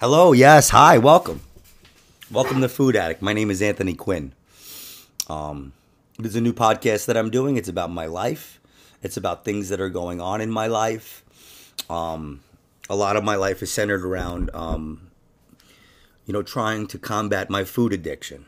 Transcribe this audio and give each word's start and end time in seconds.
Hello, 0.00 0.30
yes, 0.30 0.68
hi, 0.68 0.96
welcome. 0.96 1.40
Welcome 2.30 2.60
to 2.60 2.68
Food 2.68 2.94
Addict. 2.94 3.20
My 3.20 3.32
name 3.32 3.50
is 3.50 3.60
Anthony 3.60 3.94
Quinn. 3.94 4.32
Um, 5.28 5.72
there's 6.16 6.36
a 6.36 6.40
new 6.40 6.52
podcast 6.52 7.06
that 7.06 7.16
I'm 7.16 7.30
doing. 7.30 7.56
It's 7.56 7.68
about 7.68 7.90
my 7.90 8.06
life. 8.06 8.60
It's 9.02 9.16
about 9.16 9.44
things 9.44 9.70
that 9.70 9.80
are 9.80 9.88
going 9.88 10.20
on 10.20 10.40
in 10.40 10.52
my 10.52 10.68
life. 10.68 11.24
Um, 11.90 12.42
a 12.88 12.94
lot 12.94 13.16
of 13.16 13.24
my 13.24 13.34
life 13.34 13.60
is 13.60 13.72
centered 13.72 14.04
around, 14.04 14.52
um, 14.54 15.10
you 16.26 16.32
know, 16.32 16.44
trying 16.44 16.86
to 16.86 16.98
combat 17.00 17.50
my 17.50 17.64
food 17.64 17.92
addiction. 17.92 18.46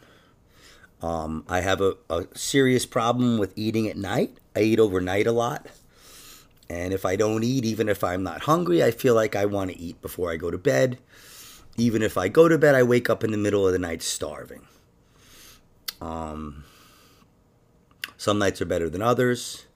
Um, 1.02 1.44
I 1.48 1.62
have 1.62 1.80
a, 1.80 1.96
a 2.08 2.28
serious 2.32 2.86
problem 2.86 3.38
with 3.38 3.58
eating 3.58 3.88
at 3.88 3.96
night. 3.96 4.38
I 4.54 4.60
eat 4.60 4.78
overnight 4.78 5.26
a 5.26 5.32
lot. 5.32 5.66
And 6.68 6.94
if 6.94 7.04
I 7.04 7.16
don't 7.16 7.42
eat, 7.42 7.64
even 7.64 7.88
if 7.88 8.04
I'm 8.04 8.22
not 8.22 8.42
hungry, 8.42 8.84
I 8.84 8.92
feel 8.92 9.16
like 9.16 9.34
I 9.34 9.46
want 9.46 9.72
to 9.72 9.76
eat 9.80 10.00
before 10.00 10.30
I 10.30 10.36
go 10.36 10.52
to 10.52 10.58
bed. 10.58 10.98
Even 11.76 12.02
if 12.02 12.18
I 12.18 12.28
go 12.28 12.48
to 12.48 12.58
bed, 12.58 12.74
I 12.74 12.82
wake 12.82 13.08
up 13.08 13.24
in 13.24 13.30
the 13.30 13.38
middle 13.38 13.66
of 13.66 13.72
the 13.72 13.78
night 13.78 14.02
starving. 14.02 14.66
Um, 16.00 16.64
some 18.16 18.38
nights 18.38 18.60
are 18.60 18.66
better 18.66 18.90
than 18.90 19.02
others, 19.02 19.66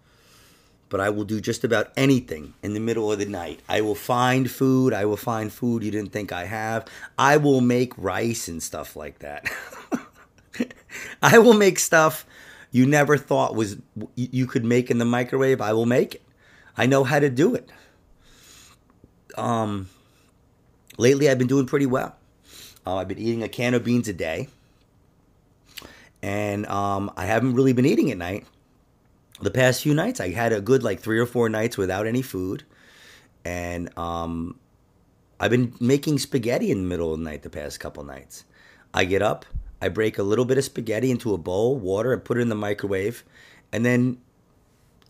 but 0.89 1.01
I 1.01 1.11
will 1.11 1.25
do 1.25 1.41
just 1.41 1.65
about 1.65 1.93
anything 1.97 2.55
in 2.63 2.75
the 2.75 2.81
middle 2.81 3.11
of 3.11 3.19
the 3.19 3.27
night. 3.27 3.61
I 3.69 3.81
will 3.81 3.95
find 3.95 4.51
food. 4.51 4.93
I 4.93 5.05
will 5.05 5.17
find 5.17 5.53
food 5.53 5.83
you 5.83 5.91
didn't 5.91 6.13
think 6.13 6.33
I 6.33 6.45
have. 6.45 6.87
I 7.19 7.37
will 7.37 7.61
make 7.61 7.93
rice 7.97 8.49
and 8.49 8.63
stuff 8.63 8.97
like 8.97 9.21
that. 9.21 9.51
I 11.23 11.39
will 11.39 11.55
make 11.55 11.79
stuff 11.79 12.27
you 12.71 12.87
never 12.87 13.17
thought 13.17 13.55
was 13.55 13.77
you 14.17 14.47
could 14.47 14.65
make 14.65 14.91
in 14.91 14.99
the 14.99 15.05
microwave. 15.05 15.61
I 15.61 15.73
will 15.73 15.87
make 15.87 16.17
it. 16.17 16.23
I 16.77 16.87
know 16.87 17.05
how 17.05 17.21
to 17.21 17.31
do 17.31 17.55
it. 17.55 17.71
Um, 19.37 19.89
lately 20.97 21.29
I've 21.29 21.39
been 21.39 21.47
doing 21.47 21.67
pretty 21.67 21.87
well. 21.87 22.17
Uh, 22.87 22.97
I've 22.97 23.09
been 23.09 23.19
eating 23.19 23.43
a 23.43 23.49
can 23.49 23.75
of 23.75 23.85
beans 23.85 24.09
a 24.09 24.13
day, 24.13 24.49
and 26.23 26.67
um, 26.67 27.11
I 27.17 27.25
haven't 27.25 27.55
really 27.55 27.73
been 27.73 27.87
eating 27.87 28.11
at 28.11 28.19
night. 28.19 28.47
The 29.41 29.51
past 29.51 29.83
few 29.83 29.95
nights, 29.95 30.21
I 30.21 30.31
had 30.31 30.53
a 30.53 30.61
good 30.61 30.83
like 30.83 31.01
three 31.01 31.19
or 31.19 31.27
four 31.27 31.49
nights 31.49 31.77
without 31.77 32.07
any 32.07 32.23
food, 32.23 32.65
and 33.45 33.97
um, 33.99 34.59
I've 35.41 35.51
been 35.51 35.75
making 35.81 36.19
spaghetti 36.19 36.71
in 36.71 36.83
the 36.83 36.89
middle 36.89 37.13
of 37.13 37.19
the 37.19 37.25
night 37.25 37.43
the 37.43 37.51
past 37.51 37.81
couple 37.81 38.05
nights. 38.05 38.45
I 38.93 39.07
get 39.07 39.23
up, 39.23 39.45
I 39.81 39.89
break 39.89 40.19
a 40.19 40.23
little 40.23 40.45
bit 40.45 40.59
of 40.59 40.65
spaghetti 40.65 41.11
into 41.11 41.35
a 41.35 41.39
bowl, 41.39 41.77
water, 41.77 42.13
and 42.13 42.25
put 42.25 42.39
it 42.39 42.43
in 42.43 42.49
the 42.49 42.55
microwave, 42.55 43.25
and 43.73 43.85
then 43.85 44.19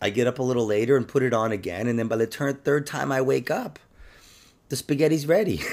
I 0.01 0.09
get 0.09 0.27
up 0.27 0.39
a 0.39 0.43
little 0.43 0.65
later 0.65 0.97
and 0.97 1.07
put 1.07 1.23
it 1.23 1.33
on 1.33 1.51
again, 1.51 1.87
and 1.87 1.99
then 1.99 2.07
by 2.07 2.15
the 2.15 2.27
third 2.27 2.87
time 2.87 3.11
I 3.11 3.21
wake 3.21 3.51
up, 3.51 3.79
the 4.69 4.75
spaghetti's 4.75 5.25
ready. 5.25 5.61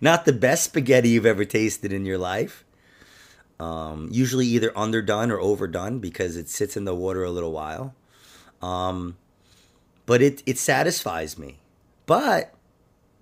Not 0.00 0.24
the 0.24 0.32
best 0.32 0.64
spaghetti 0.64 1.10
you've 1.10 1.26
ever 1.26 1.44
tasted 1.44 1.92
in 1.92 2.06
your 2.06 2.18
life. 2.18 2.64
Um, 3.58 4.08
usually 4.10 4.46
either 4.46 4.76
underdone 4.76 5.30
or 5.30 5.38
overdone 5.38 5.98
because 5.98 6.36
it 6.36 6.48
sits 6.48 6.76
in 6.76 6.84
the 6.84 6.94
water 6.94 7.24
a 7.24 7.30
little 7.30 7.52
while. 7.52 7.94
Um, 8.62 9.18
but 10.06 10.22
it, 10.22 10.42
it 10.46 10.56
satisfies 10.56 11.38
me. 11.38 11.58
But 12.06 12.54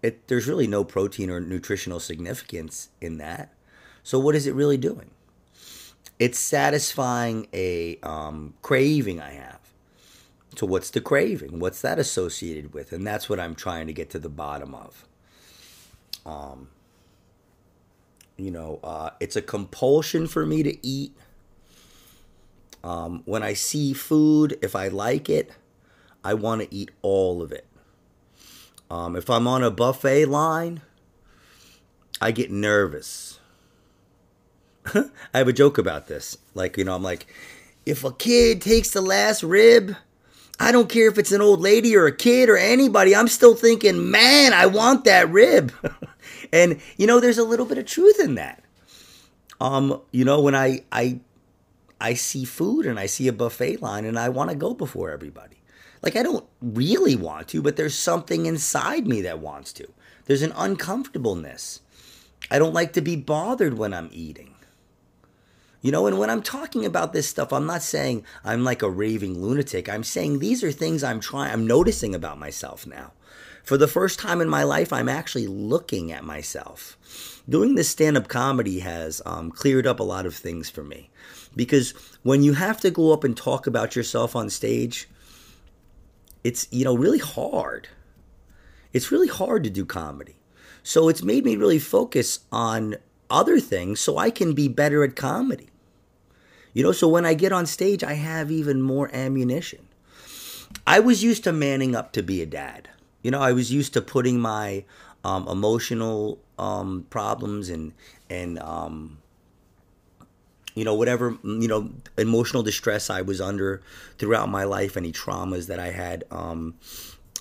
it, 0.02 0.28
there's 0.28 0.46
really 0.46 0.68
no 0.68 0.84
protein 0.84 1.30
or 1.30 1.40
nutritional 1.40 2.00
significance 2.00 2.88
in 3.00 3.18
that. 3.18 3.52
So 4.02 4.18
what 4.18 4.34
is 4.34 4.46
it 4.46 4.54
really 4.54 4.76
doing? 4.76 5.10
It's 6.18 6.38
satisfying 6.38 7.48
a 7.52 7.98
um, 8.02 8.54
craving 8.62 9.20
I 9.20 9.32
have. 9.32 9.60
So 10.58 10.66
what's 10.66 10.90
the 10.90 11.00
craving? 11.00 11.60
What's 11.60 11.82
that 11.82 12.00
associated 12.00 12.74
with? 12.74 12.92
And 12.92 13.06
that's 13.06 13.28
what 13.28 13.38
I'm 13.38 13.54
trying 13.54 13.86
to 13.86 13.92
get 13.92 14.10
to 14.10 14.18
the 14.18 14.28
bottom 14.28 14.74
of. 14.74 15.06
Um, 16.26 16.70
you 18.36 18.50
know, 18.50 18.80
uh, 18.82 19.10
it's 19.20 19.36
a 19.36 19.40
compulsion 19.40 20.26
for 20.26 20.44
me 20.44 20.64
to 20.64 20.84
eat. 20.84 21.16
Um, 22.82 23.22
when 23.24 23.44
I 23.44 23.52
see 23.52 23.92
food, 23.92 24.58
if 24.60 24.74
I 24.74 24.88
like 24.88 25.30
it, 25.30 25.52
I 26.24 26.34
want 26.34 26.62
to 26.62 26.74
eat 26.74 26.90
all 27.02 27.40
of 27.40 27.52
it. 27.52 27.68
Um, 28.90 29.14
if 29.14 29.30
I'm 29.30 29.46
on 29.46 29.62
a 29.62 29.70
buffet 29.70 30.24
line, 30.24 30.80
I 32.20 32.32
get 32.32 32.50
nervous. 32.50 33.38
I 34.92 35.08
have 35.34 35.46
a 35.46 35.52
joke 35.52 35.78
about 35.78 36.08
this. 36.08 36.36
Like, 36.54 36.76
you 36.76 36.82
know, 36.82 36.96
I'm 36.96 37.04
like, 37.04 37.28
if 37.86 38.02
a 38.02 38.10
kid 38.10 38.60
takes 38.60 38.90
the 38.90 39.00
last 39.00 39.44
rib, 39.44 39.94
I 40.60 40.72
don't 40.72 40.88
care 40.88 41.08
if 41.08 41.18
it's 41.18 41.32
an 41.32 41.40
old 41.40 41.60
lady 41.60 41.96
or 41.96 42.06
a 42.06 42.16
kid 42.16 42.48
or 42.48 42.56
anybody. 42.56 43.14
I'm 43.14 43.28
still 43.28 43.54
thinking, 43.54 44.10
man, 44.10 44.52
I 44.52 44.66
want 44.66 45.04
that 45.04 45.30
rib. 45.30 45.72
and 46.52 46.80
you 46.96 47.06
know, 47.06 47.20
there's 47.20 47.38
a 47.38 47.44
little 47.44 47.66
bit 47.66 47.78
of 47.78 47.86
truth 47.86 48.18
in 48.20 48.34
that. 48.34 48.62
Um, 49.60 50.00
you 50.12 50.24
know, 50.24 50.40
when 50.40 50.54
I 50.54 50.84
I 50.90 51.20
I 52.00 52.14
see 52.14 52.44
food 52.44 52.86
and 52.86 52.98
I 52.98 53.06
see 53.06 53.28
a 53.28 53.32
buffet 53.32 53.82
line 53.82 54.04
and 54.04 54.18
I 54.18 54.28
want 54.28 54.50
to 54.50 54.56
go 54.56 54.74
before 54.74 55.10
everybody. 55.10 55.56
Like 56.02 56.16
I 56.16 56.22
don't 56.22 56.46
really 56.60 57.16
want 57.16 57.48
to, 57.48 57.62
but 57.62 57.76
there's 57.76 57.94
something 57.96 58.46
inside 58.46 59.06
me 59.06 59.22
that 59.22 59.40
wants 59.40 59.72
to. 59.74 59.88
There's 60.26 60.42
an 60.42 60.52
uncomfortableness. 60.56 61.80
I 62.50 62.58
don't 62.58 62.74
like 62.74 62.92
to 62.94 63.00
be 63.00 63.16
bothered 63.16 63.76
when 63.76 63.92
I'm 63.92 64.10
eating. 64.12 64.54
You 65.80 65.92
know, 65.92 66.06
and 66.06 66.18
when 66.18 66.28
I'm 66.28 66.42
talking 66.42 66.84
about 66.84 67.12
this 67.12 67.28
stuff, 67.28 67.52
I'm 67.52 67.66
not 67.66 67.82
saying 67.82 68.24
I'm 68.44 68.64
like 68.64 68.82
a 68.82 68.90
raving 68.90 69.40
lunatic. 69.40 69.88
I'm 69.88 70.02
saying 70.02 70.38
these 70.38 70.64
are 70.64 70.72
things 70.72 71.04
I'm 71.04 71.20
trying, 71.20 71.52
I'm 71.52 71.66
noticing 71.66 72.14
about 72.14 72.38
myself 72.38 72.86
now. 72.86 73.12
For 73.62 73.76
the 73.76 73.86
first 73.86 74.18
time 74.18 74.40
in 74.40 74.48
my 74.48 74.62
life, 74.62 74.92
I'm 74.92 75.08
actually 75.08 75.46
looking 75.46 76.10
at 76.10 76.24
myself. 76.24 76.96
Doing 77.48 77.74
this 77.74 77.88
stand 77.88 78.16
up 78.16 78.26
comedy 78.26 78.80
has 78.80 79.22
um, 79.26 79.50
cleared 79.50 79.86
up 79.86 80.00
a 80.00 80.04
lot 80.04 80.26
of 80.26 80.34
things 80.34 80.70
for 80.70 80.82
me. 80.82 81.10
Because 81.54 81.92
when 82.22 82.42
you 82.42 82.54
have 82.54 82.80
to 82.80 82.90
go 82.90 83.12
up 83.12 83.24
and 83.24 83.36
talk 83.36 83.66
about 83.66 83.94
yourself 83.94 84.34
on 84.34 84.50
stage, 84.50 85.08
it's, 86.42 86.66
you 86.70 86.84
know, 86.84 86.96
really 86.96 87.18
hard. 87.18 87.88
It's 88.92 89.12
really 89.12 89.28
hard 89.28 89.64
to 89.64 89.70
do 89.70 89.84
comedy. 89.84 90.36
So 90.82 91.08
it's 91.08 91.22
made 91.22 91.44
me 91.44 91.56
really 91.56 91.78
focus 91.78 92.40
on 92.50 92.96
other 93.30 93.60
things 93.60 94.00
so 94.00 94.18
I 94.18 94.30
can 94.30 94.52
be 94.52 94.68
better 94.68 95.04
at 95.04 95.16
comedy. 95.16 95.68
You 96.72 96.82
know, 96.82 96.92
so 96.92 97.08
when 97.08 97.26
I 97.26 97.34
get 97.34 97.52
on 97.52 97.66
stage, 97.66 98.04
I 98.04 98.14
have 98.14 98.50
even 98.50 98.82
more 98.82 99.10
ammunition. 99.12 99.88
I 100.86 101.00
was 101.00 101.22
used 101.22 101.44
to 101.44 101.52
manning 101.52 101.94
up 101.94 102.12
to 102.12 102.22
be 102.22 102.42
a 102.42 102.46
dad. 102.46 102.88
You 103.22 103.30
know, 103.30 103.40
I 103.40 103.52
was 103.52 103.72
used 103.72 103.94
to 103.94 104.00
putting 104.02 104.38
my 104.38 104.84
um, 105.24 105.48
emotional 105.48 106.38
um, 106.58 107.06
problems 107.10 107.68
and 107.68 107.92
and 108.30 108.58
um, 108.60 109.18
you 110.74 110.84
know 110.84 110.94
whatever 110.94 111.36
you 111.42 111.66
know 111.66 111.90
emotional 112.16 112.62
distress 112.62 113.10
I 113.10 113.22
was 113.22 113.40
under 113.40 113.82
throughout 114.18 114.48
my 114.48 114.64
life, 114.64 114.96
any 114.96 115.12
traumas 115.12 115.66
that 115.66 115.78
I 115.78 115.90
had 115.90 116.24
um, 116.30 116.74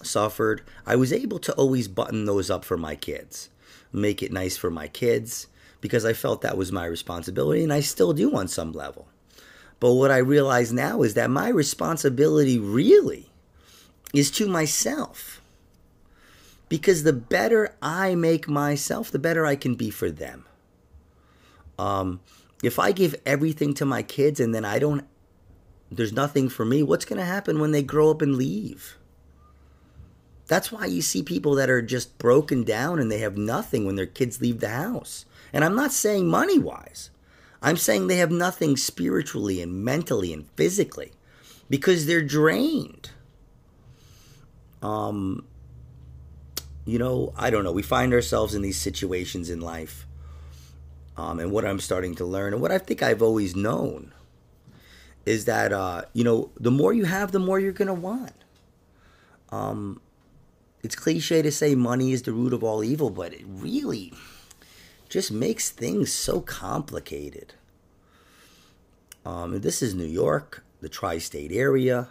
suffered. 0.02 0.62
I 0.86 0.96
was 0.96 1.14
able 1.14 1.40
to 1.40 1.54
always 1.54 1.88
button 1.88 2.26
those 2.26 2.50
up 2.50 2.66
for 2.66 2.78
my 2.78 2.96
kids, 2.96 3.50
make 3.92 4.24
it 4.24 4.32
nice 4.32 4.58
for 4.58 4.72
my 4.72 4.88
kids 4.88 5.48
because 5.82 6.06
I 6.06 6.14
felt 6.14 6.42
that 6.42 6.58
was 6.58 6.72
my 6.72 6.86
responsibility, 6.86 7.64
and 7.64 7.74
I 7.74 7.82
still 7.82 8.14
do 8.14 8.36
on 8.36 8.48
some 8.48 8.72
level. 8.72 9.08
But 9.80 9.94
what 9.94 10.12
I 10.12 10.18
realize 10.18 10.74
now 10.74 11.04
is 11.04 11.14
that 11.14 11.30
my 11.30 11.50
responsibility 11.50 12.58
really 12.58 13.30
is 14.14 14.32
to 14.32 14.48
myself. 14.48 15.42
Because 16.70 17.04
the 17.04 17.14
better 17.14 17.76
I 17.82 18.16
make 18.16 18.48
myself, 18.48 19.12
the 19.12 19.20
better 19.20 19.46
I 19.46 19.56
can 19.56 19.76
be 19.76 19.90
for 19.90 20.10
them. 20.10 20.46
Um, 21.80 22.20
if 22.64 22.80
I 22.80 22.92
give 22.92 23.16
everything 23.26 23.74
to 23.76 23.86
my 23.86 24.02
kids 24.04 24.40
and 24.40 24.54
then 24.54 24.66
I 24.66 24.80
don't, 24.80 25.06
there's 25.92 26.12
nothing 26.12 26.50
for 26.50 26.66
me, 26.66 26.84
what's 26.84 27.06
going 27.06 27.20
to 27.20 27.26
happen 27.26 27.60
when 27.60 27.72
they 27.72 27.84
grow 27.84 28.10
up 28.10 28.22
and 28.22 28.36
leave? 28.36 28.98
That's 30.48 30.72
why 30.72 30.86
you 30.86 31.02
see 31.02 31.24
people 31.24 31.56
that 31.56 31.70
are 31.70 31.82
just 31.82 32.18
broken 32.18 32.64
down 32.64 33.00
and 33.00 33.12
they 33.12 33.20
have 33.20 33.38
nothing 33.38 33.86
when 33.86 33.96
their 33.96 34.06
kids 34.06 34.42
leave 34.42 34.60
the 34.60 34.70
house. 34.70 35.26
And 35.54 35.64
I'm 35.64 35.76
not 35.76 35.92
saying 35.92 36.28
money 36.28 36.60
wise, 36.60 37.10
I'm 37.62 37.78
saying 37.78 38.08
they 38.08 38.18
have 38.18 38.32
nothing 38.32 38.78
spiritually 38.78 39.62
and 39.62 39.84
mentally 39.84 40.32
and 40.32 40.50
physically 40.56 41.12
because 41.70 42.06
they're 42.06 42.22
drained. 42.22 43.10
Um, 44.82 45.46
you 46.86 47.00
know, 47.00 47.34
I 47.36 47.50
don't 47.50 47.64
know. 47.64 47.72
We 47.72 47.82
find 47.82 48.14
ourselves 48.14 48.56
in 48.56 48.62
these 48.62 48.78
situations 48.78 49.50
in 49.50 49.60
life. 49.60 50.06
Um, 51.18 51.40
and 51.40 51.52
what 51.52 51.66
I'm 51.66 51.80
starting 51.80 52.14
to 52.16 52.26
learn, 52.26 52.54
and 52.54 52.62
what 52.62 52.72
I 52.72 52.78
think 52.78 53.02
I've 53.02 53.24
always 53.24 53.56
known, 53.56 54.14
is 55.26 55.46
that, 55.46 55.74
uh, 55.74 56.04
you 56.14 56.24
know, 56.24 56.52
the 56.60 56.72
more 56.72 56.94
you 56.94 57.06
have, 57.06 57.32
the 57.32 57.40
more 57.40 57.60
you're 57.60 57.72
going 57.72 57.88
to 57.88 57.94
want. 57.94 58.34
Um, 59.50 60.00
it's 60.84 60.96
cliche 60.96 61.42
to 61.42 61.52
say 61.52 61.74
money 61.76 62.12
is 62.12 62.22
the 62.22 62.32
root 62.32 62.54
of 62.54 62.64
all 62.64 62.84
evil, 62.84 63.10
but 63.10 63.34
it 63.34 63.44
really 63.46 64.14
just 65.10 65.32
makes 65.32 65.70
things 65.70 66.12
so 66.12 66.42
complicated. 66.42 67.54
Um, 69.26 69.60
this 69.60 69.82
is 69.82 69.94
New 69.94 70.06
York, 70.06 70.64
the 70.82 70.90
tri 70.90 71.18
state 71.18 71.52
area. 71.52 72.10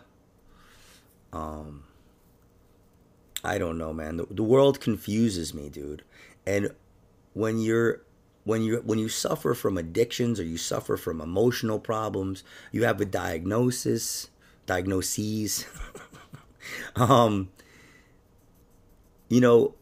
Um, 1.32 1.84
I 3.42 3.58
don't 3.58 3.78
know, 3.78 3.92
man. 3.92 4.16
The, 4.16 4.26
the 4.30 4.42
world 4.42 4.80
confuses 4.80 5.54
me, 5.54 5.68
dude. 5.68 6.02
And 6.46 6.70
when 7.32 7.58
you're 7.58 8.02
when 8.44 8.62
you 8.62 8.82
when 8.84 8.98
you 8.98 9.08
suffer 9.08 9.54
from 9.54 9.76
addictions 9.76 10.38
or 10.38 10.44
you 10.44 10.56
suffer 10.56 10.96
from 10.96 11.20
emotional 11.20 11.78
problems, 11.78 12.44
you 12.70 12.84
have 12.84 13.00
a 13.00 13.04
diagnosis, 13.04 14.30
diagnoses. 14.66 15.66
um, 16.96 17.50
you 19.28 19.40
know, 19.40 19.74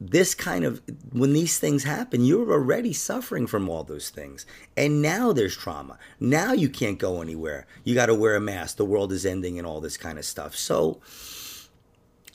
this 0.00 0.34
kind 0.34 0.64
of 0.64 0.82
when 1.12 1.32
these 1.32 1.58
things 1.58 1.84
happen, 1.84 2.24
you're 2.24 2.52
already 2.52 2.92
suffering 2.92 3.46
from 3.46 3.68
all 3.68 3.84
those 3.84 4.10
things, 4.10 4.44
and 4.76 5.00
now 5.00 5.32
there's 5.32 5.56
trauma. 5.56 5.98
Now 6.20 6.52
you 6.52 6.68
can't 6.68 6.98
go 6.98 7.22
anywhere. 7.22 7.66
You 7.84 7.94
got 7.94 8.06
to 8.06 8.14
wear 8.14 8.36
a 8.36 8.40
mask. 8.40 8.76
The 8.76 8.84
world 8.84 9.12
is 9.12 9.24
ending, 9.24 9.58
and 9.58 9.66
all 9.66 9.80
this 9.80 9.96
kind 9.96 10.18
of 10.18 10.24
stuff. 10.24 10.54
So 10.54 11.00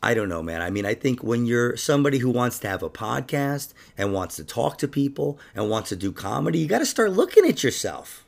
I 0.01 0.15
don't 0.15 0.29
know, 0.29 0.41
man. 0.41 0.61
I 0.61 0.71
mean, 0.71 0.85
I 0.85 0.95
think 0.95 1.23
when 1.23 1.45
you're 1.45 1.77
somebody 1.77 2.17
who 2.17 2.31
wants 2.31 2.57
to 2.59 2.67
have 2.67 2.81
a 2.81 2.89
podcast 2.89 3.73
and 3.97 4.13
wants 4.13 4.37
to 4.37 4.43
talk 4.43 4.79
to 4.79 4.87
people 4.87 5.37
and 5.53 5.69
wants 5.69 5.89
to 5.89 5.95
do 5.95 6.11
comedy, 6.11 6.57
you 6.59 6.67
got 6.67 6.79
to 6.79 6.85
start 6.85 7.11
looking 7.11 7.45
at 7.45 7.63
yourself. 7.63 8.25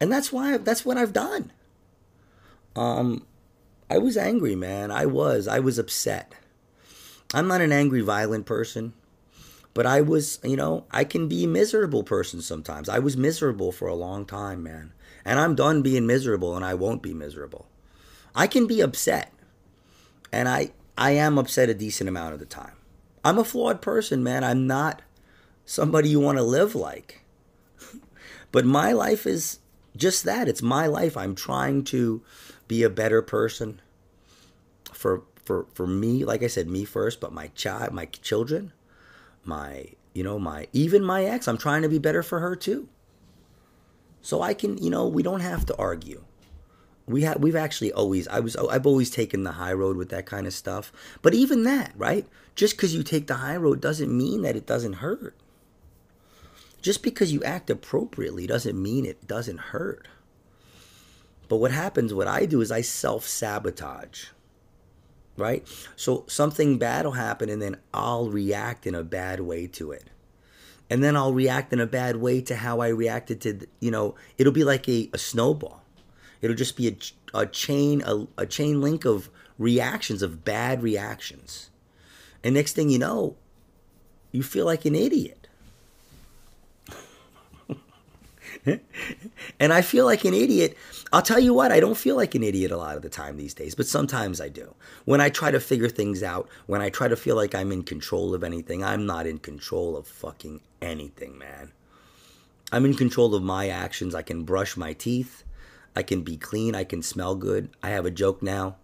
And 0.00 0.12
that's 0.12 0.30
why 0.30 0.58
that's 0.58 0.84
what 0.84 0.98
I've 0.98 1.14
done. 1.14 1.50
Um 2.76 3.24
I 3.90 3.98
was 3.98 4.16
angry, 4.16 4.56
man. 4.56 4.90
I 4.90 5.06
was. 5.06 5.46
I 5.46 5.60
was 5.60 5.78
upset. 5.78 6.32
I'm 7.34 7.48
not 7.48 7.60
an 7.60 7.72
angry 7.72 8.00
violent 8.00 8.46
person, 8.46 8.94
but 9.74 9.86
I 9.86 10.00
was, 10.00 10.38
you 10.44 10.56
know, 10.56 10.84
I 10.92 11.02
can 11.02 11.26
be 11.26 11.44
a 11.44 11.48
miserable 11.48 12.04
person 12.04 12.40
sometimes. 12.40 12.88
I 12.88 13.00
was 13.00 13.16
miserable 13.16 13.72
for 13.72 13.88
a 13.88 13.94
long 13.94 14.24
time, 14.24 14.62
man. 14.62 14.92
And 15.24 15.40
I'm 15.40 15.56
done 15.56 15.82
being 15.82 16.06
miserable 16.06 16.54
and 16.54 16.64
I 16.64 16.74
won't 16.74 17.02
be 17.02 17.12
miserable. 17.12 17.66
I 18.34 18.46
can 18.46 18.66
be 18.66 18.80
upset 18.80 19.32
and 20.32 20.48
I 20.48 20.70
I 20.96 21.12
am 21.12 21.38
upset 21.38 21.68
a 21.68 21.74
decent 21.74 22.08
amount 22.08 22.34
of 22.34 22.40
the 22.40 22.46
time. 22.46 22.76
I'm 23.24 23.38
a 23.38 23.44
flawed 23.44 23.82
person, 23.82 24.22
man. 24.22 24.44
I'm 24.44 24.66
not 24.66 25.02
somebody 25.64 26.08
you 26.10 26.20
want 26.20 26.38
to 26.38 26.44
live 26.44 26.76
like. 26.76 27.24
but 28.52 28.64
my 28.64 28.92
life 28.92 29.26
is 29.26 29.58
just 29.96 30.24
that. 30.24 30.46
It's 30.46 30.62
my 30.62 30.86
life. 30.86 31.16
I'm 31.16 31.34
trying 31.34 31.82
to 31.84 32.22
be 32.68 32.84
a 32.84 32.90
better 32.90 33.22
person 33.22 33.80
for 34.92 35.24
for 35.44 35.66
for 35.74 35.86
me, 35.86 36.24
like 36.24 36.42
I 36.42 36.48
said, 36.48 36.68
me 36.68 36.84
first, 36.84 37.20
but 37.20 37.32
my 37.32 37.48
child, 37.48 37.92
my 37.92 38.06
children, 38.06 38.72
my 39.44 39.86
you 40.12 40.22
know, 40.22 40.38
my 40.38 40.68
even 40.72 41.04
my 41.04 41.24
ex, 41.24 41.48
I'm 41.48 41.58
trying 41.58 41.82
to 41.82 41.88
be 41.88 41.98
better 41.98 42.22
for 42.22 42.40
her 42.40 42.56
too. 42.56 42.88
So 44.22 44.40
I 44.40 44.54
can, 44.54 44.78
you 44.78 44.90
know, 44.90 45.06
we 45.06 45.22
don't 45.22 45.40
have 45.40 45.66
to 45.66 45.76
argue 45.76 46.24
we 47.06 47.22
have 47.22 47.38
we've 47.38 47.56
actually 47.56 47.92
always 47.92 48.26
I 48.28 48.40
was 48.40 48.56
I've 48.56 48.86
always 48.86 49.10
taken 49.10 49.44
the 49.44 49.52
high 49.52 49.72
road 49.72 49.96
with 49.96 50.08
that 50.10 50.26
kind 50.26 50.46
of 50.46 50.54
stuff. 50.54 50.92
But 51.22 51.34
even 51.34 51.64
that, 51.64 51.92
right? 51.96 52.26
Just 52.54 52.76
because 52.76 52.94
you 52.94 53.02
take 53.02 53.26
the 53.26 53.34
high 53.34 53.56
road 53.56 53.80
doesn't 53.80 54.16
mean 54.16 54.42
that 54.42 54.56
it 54.56 54.66
doesn't 54.66 54.94
hurt. 54.94 55.36
Just 56.80 57.02
because 57.02 57.32
you 57.32 57.42
act 57.42 57.70
appropriately 57.70 58.46
doesn't 58.46 58.80
mean 58.80 59.06
it 59.06 59.26
doesn't 59.26 59.58
hurt. 59.58 60.06
But 61.48 61.56
what 61.56 61.72
happens, 61.72 62.14
what 62.14 62.28
I 62.28 62.46
do 62.46 62.60
is 62.60 62.72
I 62.72 62.80
self 62.80 63.26
sabotage. 63.26 64.26
Right? 65.36 65.66
So 65.96 66.24
something 66.28 66.78
bad 66.78 67.04
will 67.04 67.12
happen 67.12 67.48
and 67.48 67.60
then 67.60 67.78
I'll 67.92 68.30
react 68.30 68.86
in 68.86 68.94
a 68.94 69.02
bad 69.02 69.40
way 69.40 69.66
to 69.68 69.90
it. 69.90 70.04
And 70.88 71.02
then 71.02 71.16
I'll 71.16 71.34
react 71.34 71.72
in 71.72 71.80
a 71.80 71.86
bad 71.86 72.16
way 72.16 72.40
to 72.42 72.54
how 72.54 72.80
I 72.80 72.88
reacted 72.88 73.40
to, 73.40 73.66
you 73.80 73.90
know, 73.90 74.14
it'll 74.38 74.52
be 74.52 74.64
like 74.64 74.88
a, 74.88 75.10
a 75.12 75.18
snowball 75.18 75.84
It'll 76.44 76.54
just 76.54 76.76
be 76.76 76.88
a, 76.88 77.38
a 77.38 77.46
chain 77.46 78.02
a, 78.04 78.26
a 78.36 78.44
chain 78.44 78.82
link 78.82 79.06
of 79.06 79.30
reactions 79.58 80.20
of 80.20 80.44
bad 80.44 80.82
reactions. 80.82 81.70
And 82.42 82.54
next 82.54 82.74
thing 82.74 82.90
you 82.90 82.98
know, 82.98 83.36
you 84.30 84.42
feel 84.42 84.66
like 84.66 84.84
an 84.84 84.94
idiot. 84.94 85.43
And 88.66 89.72
I 89.72 89.82
feel 89.82 90.04
like 90.04 90.24
an 90.24 90.34
idiot. 90.34 90.76
I'll 91.12 91.22
tell 91.22 91.38
you 91.38 91.52
what, 91.52 91.72
I 91.72 91.80
don't 91.80 91.96
feel 91.96 92.16
like 92.16 92.34
an 92.34 92.42
idiot 92.42 92.70
a 92.70 92.76
lot 92.76 92.96
of 92.96 93.02
the 93.02 93.08
time 93.08 93.36
these 93.36 93.54
days, 93.54 93.74
but 93.74 93.86
sometimes 93.86 94.40
I 94.40 94.48
do. 94.48 94.74
When 95.04 95.20
I 95.20 95.28
try 95.28 95.50
to 95.50 95.60
figure 95.60 95.88
things 95.88 96.22
out, 96.22 96.48
when 96.66 96.80
I 96.80 96.90
try 96.90 97.08
to 97.08 97.16
feel 97.16 97.36
like 97.36 97.54
I'm 97.54 97.72
in 97.72 97.82
control 97.82 98.34
of 98.34 98.42
anything, 98.42 98.82
I'm 98.82 99.06
not 99.06 99.26
in 99.26 99.38
control 99.38 99.96
of 99.96 100.06
fucking 100.06 100.60
anything, 100.80 101.38
man. 101.38 101.72
I'm 102.72 102.84
in 102.84 102.94
control 102.94 103.34
of 103.34 103.42
my 103.42 103.68
actions. 103.68 104.14
I 104.14 104.22
can 104.22 104.44
brush 104.44 104.76
my 104.76 104.94
teeth. 104.94 105.44
I 105.94 106.02
can 106.02 106.22
be 106.22 106.36
clean. 106.36 106.74
I 106.74 106.84
can 106.84 107.02
smell 107.02 107.36
good. 107.36 107.70
I 107.82 107.90
have 107.90 108.06
a 108.06 108.10
joke 108.10 108.42
now. 108.42 108.76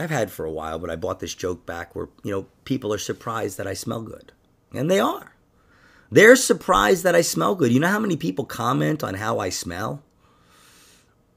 I've 0.00 0.10
had 0.10 0.30
for 0.30 0.44
a 0.44 0.50
while, 0.50 0.78
but 0.78 0.90
I 0.90 0.96
bought 0.96 1.20
this 1.20 1.34
joke 1.34 1.64
back 1.64 1.94
where, 1.94 2.08
you 2.22 2.30
know, 2.32 2.46
people 2.64 2.92
are 2.92 2.98
surprised 2.98 3.56
that 3.58 3.66
I 3.66 3.74
smell 3.74 4.02
good. 4.02 4.32
And 4.72 4.90
they 4.90 4.98
are. 4.98 5.35
They're 6.10 6.36
surprised 6.36 7.04
that 7.04 7.14
I 7.14 7.20
smell 7.20 7.54
good. 7.54 7.72
You 7.72 7.80
know 7.80 7.88
how 7.88 7.98
many 7.98 8.16
people 8.16 8.44
comment 8.44 9.02
on 9.02 9.14
how 9.14 9.38
I 9.38 9.48
smell? 9.48 10.02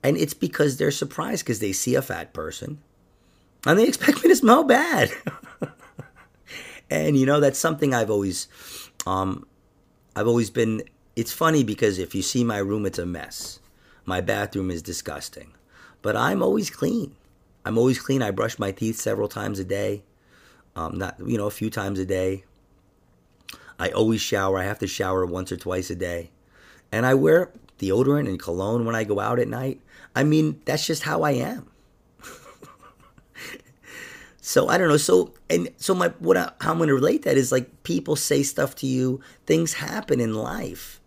And 0.04 0.16
it's 0.16 0.34
because 0.34 0.78
they're 0.78 0.92
surprised 0.92 1.44
because 1.44 1.60
they 1.60 1.74
see 1.74 1.96
a 1.96 2.02
fat 2.02 2.34
person 2.34 2.80
and 3.66 3.78
they 3.78 3.88
expect 3.88 4.24
me 4.24 4.30
to 4.30 4.36
smell 4.36 4.64
bad. 4.64 5.12
and 6.90 7.18
you 7.18 7.26
know, 7.26 7.40
that's 7.40 7.60
something 7.60 7.94
I've 7.94 8.10
always 8.10 8.48
um 9.06 9.46
I've 10.16 10.28
always 10.28 10.50
been 10.50 10.84
it's 11.16 11.32
funny 11.32 11.64
because 11.64 12.00
if 12.00 12.16
you 12.16 12.22
see 12.22 12.44
my 12.44 12.60
room 12.60 12.86
it's 12.86 13.00
a 13.00 13.06
mess. 13.06 13.60
My 14.06 14.22
bathroom 14.22 14.72
is 14.72 14.82
disgusting. 14.82 15.54
But 16.02 16.16
I'm 16.16 16.42
always 16.42 16.70
clean. 16.70 17.16
I'm 17.66 17.78
always 17.78 18.00
clean. 18.00 18.22
I 18.22 18.32
brush 18.32 18.58
my 18.58 18.72
teeth 18.72 18.96
several 19.00 19.28
times 19.28 19.60
a 19.60 19.66
day. 19.66 20.04
Um, 20.76 20.98
not 20.98 21.20
you 21.26 21.38
know, 21.38 21.48
a 21.48 21.52
few 21.52 21.70
times 21.70 22.00
a 22.00 22.06
day. 22.06 22.46
I 23.80 23.90
always 23.90 24.22
shower. 24.22 24.60
I 24.60 24.66
have 24.66 24.80
to 24.80 24.88
shower 24.88 25.26
once 25.26 25.52
or 25.52 25.58
twice 25.58 25.90
a 25.90 25.96
day. 25.96 26.30
And 26.92 27.06
I 27.06 27.16
wear 27.16 27.52
deodorant 27.80 28.28
and 28.28 28.40
cologne 28.40 28.86
when 28.86 28.96
I 28.96 29.06
go 29.06 29.20
out 29.20 29.40
at 29.40 29.48
night. 29.48 29.82
I 30.16 30.24
mean, 30.24 30.62
that's 30.66 30.86
just 30.86 31.04
how 31.04 31.24
I 31.24 31.32
am. 31.32 31.68
so 34.42 34.68
I 34.68 34.78
don't 34.78 34.90
know. 34.90 34.98
So 34.98 35.34
and 35.50 35.70
so 35.78 35.96
my 35.96 36.10
what 36.20 36.36
I, 36.36 36.52
how 36.62 36.72
I'm 36.72 36.78
going 36.78 36.90
to 36.90 36.96
relate 36.96 37.24
that 37.24 37.38
is 37.38 37.52
like 37.52 37.84
people 37.84 38.16
say 38.16 38.44
stuff 38.44 38.76
to 38.76 38.88
you, 38.88 39.22
things 39.46 39.74
happen 39.74 40.20
in 40.20 40.34
life, 40.34 41.00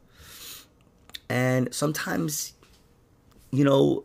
and 1.28 1.72
sometimes 1.74 2.54
you 3.52 3.64
know, 3.64 4.04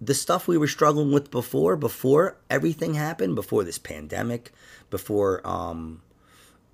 the 0.00 0.14
stuff 0.14 0.48
we 0.48 0.56
were 0.56 0.68
struggling 0.68 1.12
with 1.12 1.30
before, 1.30 1.76
before 1.76 2.38
everything 2.48 2.94
happened, 2.94 3.34
before 3.34 3.64
this 3.64 3.78
pandemic, 3.78 4.52
before 4.88 5.46
um, 5.46 6.00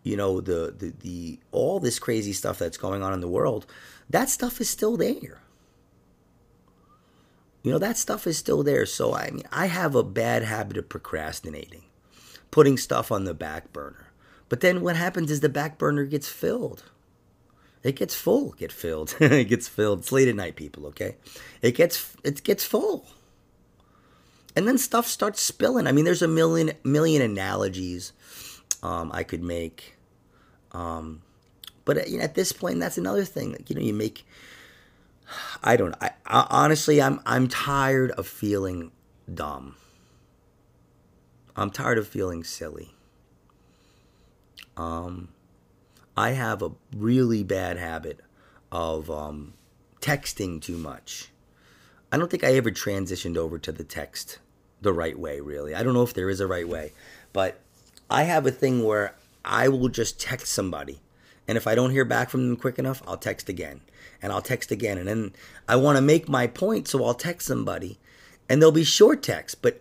you 0.06 0.16
know, 0.16 0.40
the, 0.40 0.72
the 0.78 0.92
the 1.00 1.40
all 1.50 1.80
this 1.80 1.98
crazy 1.98 2.32
stuff 2.32 2.60
that's 2.60 2.76
going 2.76 3.02
on 3.02 3.12
in 3.12 3.20
the 3.20 3.28
world, 3.28 3.66
that 4.08 4.28
stuff 4.28 4.60
is 4.60 4.70
still 4.70 4.96
there. 4.96 5.40
You 7.64 7.72
know, 7.72 7.78
that 7.78 7.98
stuff 7.98 8.24
is 8.28 8.38
still 8.38 8.62
there. 8.62 8.86
So 8.86 9.14
I 9.14 9.30
mean, 9.32 9.42
I 9.50 9.66
have 9.66 9.96
a 9.96 10.04
bad 10.04 10.44
habit 10.44 10.76
of 10.76 10.88
procrastinating, 10.88 11.82
putting 12.52 12.76
stuff 12.76 13.10
on 13.10 13.24
the 13.24 13.34
back 13.34 13.72
burner. 13.72 14.06
But 14.48 14.60
then 14.60 14.80
what 14.80 14.94
happens 14.94 15.28
is 15.28 15.40
the 15.40 15.48
back 15.48 15.76
burner 15.76 16.04
gets 16.04 16.28
filled. 16.28 16.84
It 17.82 17.96
gets 17.96 18.14
full, 18.14 18.52
get 18.52 18.70
filled. 18.70 19.16
it 19.20 19.48
gets 19.48 19.66
filled. 19.66 19.98
It's 19.98 20.12
late 20.12 20.28
at 20.28 20.36
night, 20.36 20.54
people, 20.54 20.86
okay? 20.86 21.16
It 21.62 21.72
gets 21.72 22.14
it 22.22 22.44
gets 22.44 22.64
full. 22.64 23.08
And 24.54 24.68
then 24.68 24.78
stuff 24.78 25.08
starts 25.08 25.42
spilling. 25.42 25.88
I 25.88 25.92
mean, 25.92 26.04
there's 26.04 26.22
a 26.22 26.28
million 26.28 26.74
million 26.84 27.22
analogies 27.22 28.12
um, 28.84 29.10
I 29.12 29.24
could 29.24 29.42
make. 29.42 29.95
Um, 30.76 31.22
but 31.86 32.08
you 32.08 32.18
know, 32.18 32.24
at 32.24 32.34
this 32.34 32.52
point, 32.52 32.80
that's 32.80 32.98
another 32.98 33.24
thing. 33.24 33.52
Like, 33.52 33.70
you 33.70 33.76
know, 33.76 33.82
you 33.82 33.94
make. 33.94 34.26
I 35.64 35.76
don't. 35.76 35.94
I, 36.00 36.10
I 36.26 36.46
honestly, 36.50 37.00
I'm 37.00 37.20
I'm 37.24 37.48
tired 37.48 38.10
of 38.12 38.26
feeling 38.26 38.92
dumb. 39.32 39.76
I'm 41.56 41.70
tired 41.70 41.96
of 41.96 42.06
feeling 42.06 42.44
silly. 42.44 42.94
Um, 44.76 45.30
I 46.14 46.32
have 46.32 46.60
a 46.60 46.72
really 46.94 47.42
bad 47.42 47.78
habit 47.78 48.20
of 48.70 49.10
um, 49.10 49.54
texting 50.02 50.60
too 50.60 50.76
much. 50.76 51.30
I 52.12 52.18
don't 52.18 52.30
think 52.30 52.44
I 52.44 52.54
ever 52.54 52.70
transitioned 52.70 53.38
over 53.38 53.58
to 53.58 53.72
the 53.72 53.84
text 53.84 54.38
the 54.82 54.92
right 54.92 55.18
way, 55.18 55.40
really. 55.40 55.74
I 55.74 55.82
don't 55.82 55.94
know 55.94 56.02
if 56.02 56.12
there 56.12 56.28
is 56.28 56.40
a 56.40 56.46
right 56.46 56.68
way, 56.68 56.92
but 57.32 57.58
I 58.10 58.24
have 58.24 58.44
a 58.46 58.50
thing 58.50 58.84
where 58.84 59.14
I 59.46 59.68
will 59.68 59.88
just 59.88 60.20
text 60.20 60.52
somebody. 60.52 61.00
And 61.48 61.56
if 61.56 61.66
I 61.66 61.74
don't 61.74 61.92
hear 61.92 62.04
back 62.04 62.28
from 62.28 62.48
them 62.48 62.56
quick 62.56 62.78
enough, 62.78 63.02
I'll 63.06 63.16
text 63.16 63.48
again. 63.48 63.80
And 64.20 64.32
I'll 64.32 64.42
text 64.42 64.70
again. 64.72 64.98
And 64.98 65.06
then 65.06 65.32
I 65.68 65.76
want 65.76 65.96
to 65.96 66.02
make 66.02 66.28
my 66.28 66.46
point, 66.46 66.88
so 66.88 67.04
I'll 67.04 67.14
text 67.14 67.46
somebody. 67.46 67.98
And 68.48 68.60
they'll 68.60 68.72
be 68.72 68.84
short 68.84 69.22
texts, 69.22 69.54
but 69.54 69.80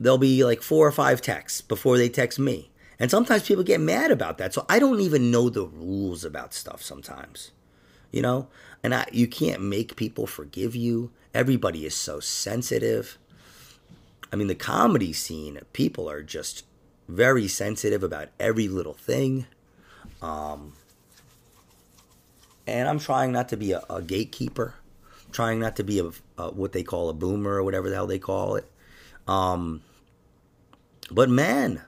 there'll 0.00 0.18
be 0.18 0.44
like 0.44 0.62
four 0.62 0.86
or 0.86 0.92
five 0.92 1.20
texts 1.20 1.60
before 1.60 1.98
they 1.98 2.08
text 2.08 2.38
me. 2.38 2.70
And 2.98 3.10
sometimes 3.10 3.46
people 3.46 3.64
get 3.64 3.80
mad 3.80 4.10
about 4.10 4.38
that. 4.38 4.54
So 4.54 4.64
I 4.68 4.78
don't 4.78 5.00
even 5.00 5.30
know 5.30 5.48
the 5.50 5.66
rules 5.66 6.24
about 6.24 6.54
stuff 6.54 6.82
sometimes. 6.82 7.52
You 8.10 8.22
know? 8.22 8.48
And 8.82 8.94
I, 8.94 9.06
you 9.12 9.26
can't 9.26 9.62
make 9.62 9.96
people 9.96 10.26
forgive 10.26 10.74
you. 10.74 11.10
Everybody 11.34 11.84
is 11.84 11.94
so 11.94 12.20
sensitive. 12.20 13.18
I 14.32 14.36
mean, 14.36 14.48
the 14.48 14.54
comedy 14.54 15.12
scene, 15.12 15.58
people 15.72 16.08
are 16.08 16.22
just 16.22 16.64
very 17.08 17.48
sensitive 17.48 18.02
about 18.02 18.28
every 18.38 18.68
little 18.68 18.94
thing. 18.94 19.46
Um, 20.20 20.74
and 22.66 22.88
I'm 22.88 22.98
trying 22.98 23.32
not 23.32 23.48
to 23.48 23.56
be 23.56 23.72
a, 23.72 23.82
a 23.88 24.02
gatekeeper, 24.02 24.74
trying 25.32 25.58
not 25.58 25.76
to 25.76 25.82
be 25.82 25.98
a, 26.00 26.10
a, 26.40 26.50
what 26.50 26.72
they 26.72 26.82
call 26.82 27.08
a 27.08 27.14
boomer 27.14 27.52
or 27.52 27.64
whatever 27.64 27.88
the 27.88 27.96
hell 27.96 28.06
they 28.06 28.18
call 28.18 28.56
it. 28.56 28.70
Um, 29.26 29.82
but 31.10 31.30
man, 31.30 31.82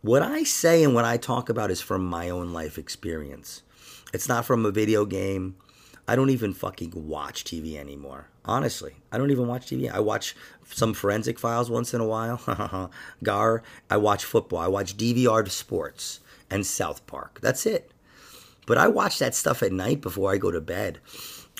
what 0.00 0.22
I 0.22 0.42
say 0.42 0.82
and 0.82 0.94
what 0.94 1.04
I 1.04 1.16
talk 1.16 1.48
about 1.48 1.70
is 1.70 1.80
from 1.80 2.04
my 2.04 2.28
own 2.28 2.52
life 2.52 2.76
experience. 2.78 3.62
It's 4.12 4.28
not 4.28 4.44
from 4.44 4.66
a 4.66 4.72
video 4.72 5.04
game. 5.04 5.56
I 6.08 6.16
don't 6.16 6.30
even 6.30 6.52
fucking 6.52 6.92
watch 6.94 7.44
TV 7.44 7.76
anymore. 7.76 8.28
Honestly, 8.44 8.96
I 9.12 9.18
don't 9.18 9.30
even 9.30 9.46
watch 9.46 9.66
TV. 9.66 9.92
I 9.92 10.00
watch 10.00 10.34
some 10.66 10.94
forensic 10.94 11.38
files 11.38 11.70
once 11.70 11.94
in 11.94 12.00
a 12.00 12.06
while. 12.06 12.90
Gar. 13.22 13.62
I 13.88 13.96
watch 13.98 14.24
football. 14.24 14.58
I 14.58 14.66
watch 14.66 14.96
DVR 14.96 15.48
sports 15.48 16.20
and 16.50 16.66
South 16.66 17.06
Park. 17.06 17.40
That's 17.40 17.66
it. 17.66 17.92
But 18.66 18.78
I 18.78 18.88
watch 18.88 19.18
that 19.18 19.34
stuff 19.34 19.62
at 19.62 19.72
night 19.72 20.00
before 20.00 20.32
I 20.32 20.38
go 20.38 20.50
to 20.50 20.60
bed. 20.60 20.98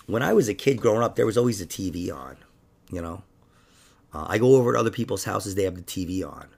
When 0.06 0.22
I 0.22 0.32
was 0.32 0.48
a 0.48 0.54
kid 0.54 0.80
growing 0.80 1.02
up, 1.02 1.14
there 1.14 1.26
was 1.26 1.38
always 1.38 1.60
a 1.60 1.66
TV 1.66 2.12
on. 2.12 2.36
You 2.90 3.00
know, 3.00 3.22
uh, 4.12 4.26
I 4.28 4.38
go 4.38 4.56
over 4.56 4.72
to 4.72 4.78
other 4.78 4.90
people's 4.90 5.24
houses. 5.24 5.54
They 5.54 5.64
have 5.64 5.76
the 5.76 5.82
TV 5.82 6.26
on. 6.26 6.48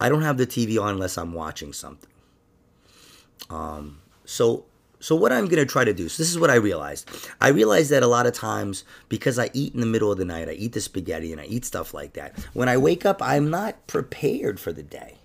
I 0.00 0.08
don't 0.08 0.22
have 0.22 0.38
the 0.38 0.46
TV 0.46 0.80
on 0.80 0.94
unless 0.94 1.18
I'm 1.18 1.32
watching 1.32 1.72
something. 1.72 2.10
Um, 3.50 4.00
so 4.24 4.64
so 5.02 5.16
what 5.16 5.32
I'm 5.32 5.48
to 5.48 5.66
try 5.66 5.84
to 5.84 5.92
do, 5.92 6.08
so 6.08 6.22
this 6.22 6.30
is 6.30 6.38
what 6.38 6.48
I 6.48 6.54
realized. 6.54 7.10
I 7.40 7.48
realized 7.48 7.90
that 7.90 8.04
a 8.04 8.06
lot 8.06 8.26
of 8.26 8.34
times 8.34 8.84
because 9.08 9.36
I 9.36 9.50
eat 9.52 9.74
in 9.74 9.80
the 9.80 9.86
middle 9.86 10.12
of 10.12 10.18
the 10.18 10.24
night, 10.24 10.48
I 10.48 10.52
eat 10.52 10.74
the 10.74 10.80
spaghetti 10.80 11.32
and 11.32 11.40
I 11.40 11.46
eat 11.46 11.64
stuff 11.64 11.92
like 11.92 12.12
that. 12.12 12.38
When 12.52 12.68
I 12.68 12.76
wake 12.76 13.04
up, 13.04 13.20
I'm 13.20 13.50
not 13.50 13.88
prepared 13.88 14.60
for 14.60 14.72
the 14.72 14.84
day. 14.84 15.16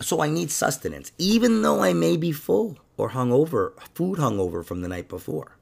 So 0.00 0.20
I 0.20 0.28
need 0.28 0.50
sustenance, 0.50 1.12
even 1.18 1.62
though 1.62 1.80
I 1.80 1.92
may 1.92 2.16
be 2.16 2.32
full 2.32 2.78
or 2.96 3.10
hungover, 3.10 3.74
food 3.94 4.18
hungover 4.18 4.64
from 4.64 4.80
the 4.80 4.88
night 4.88 5.08
before. 5.08 5.56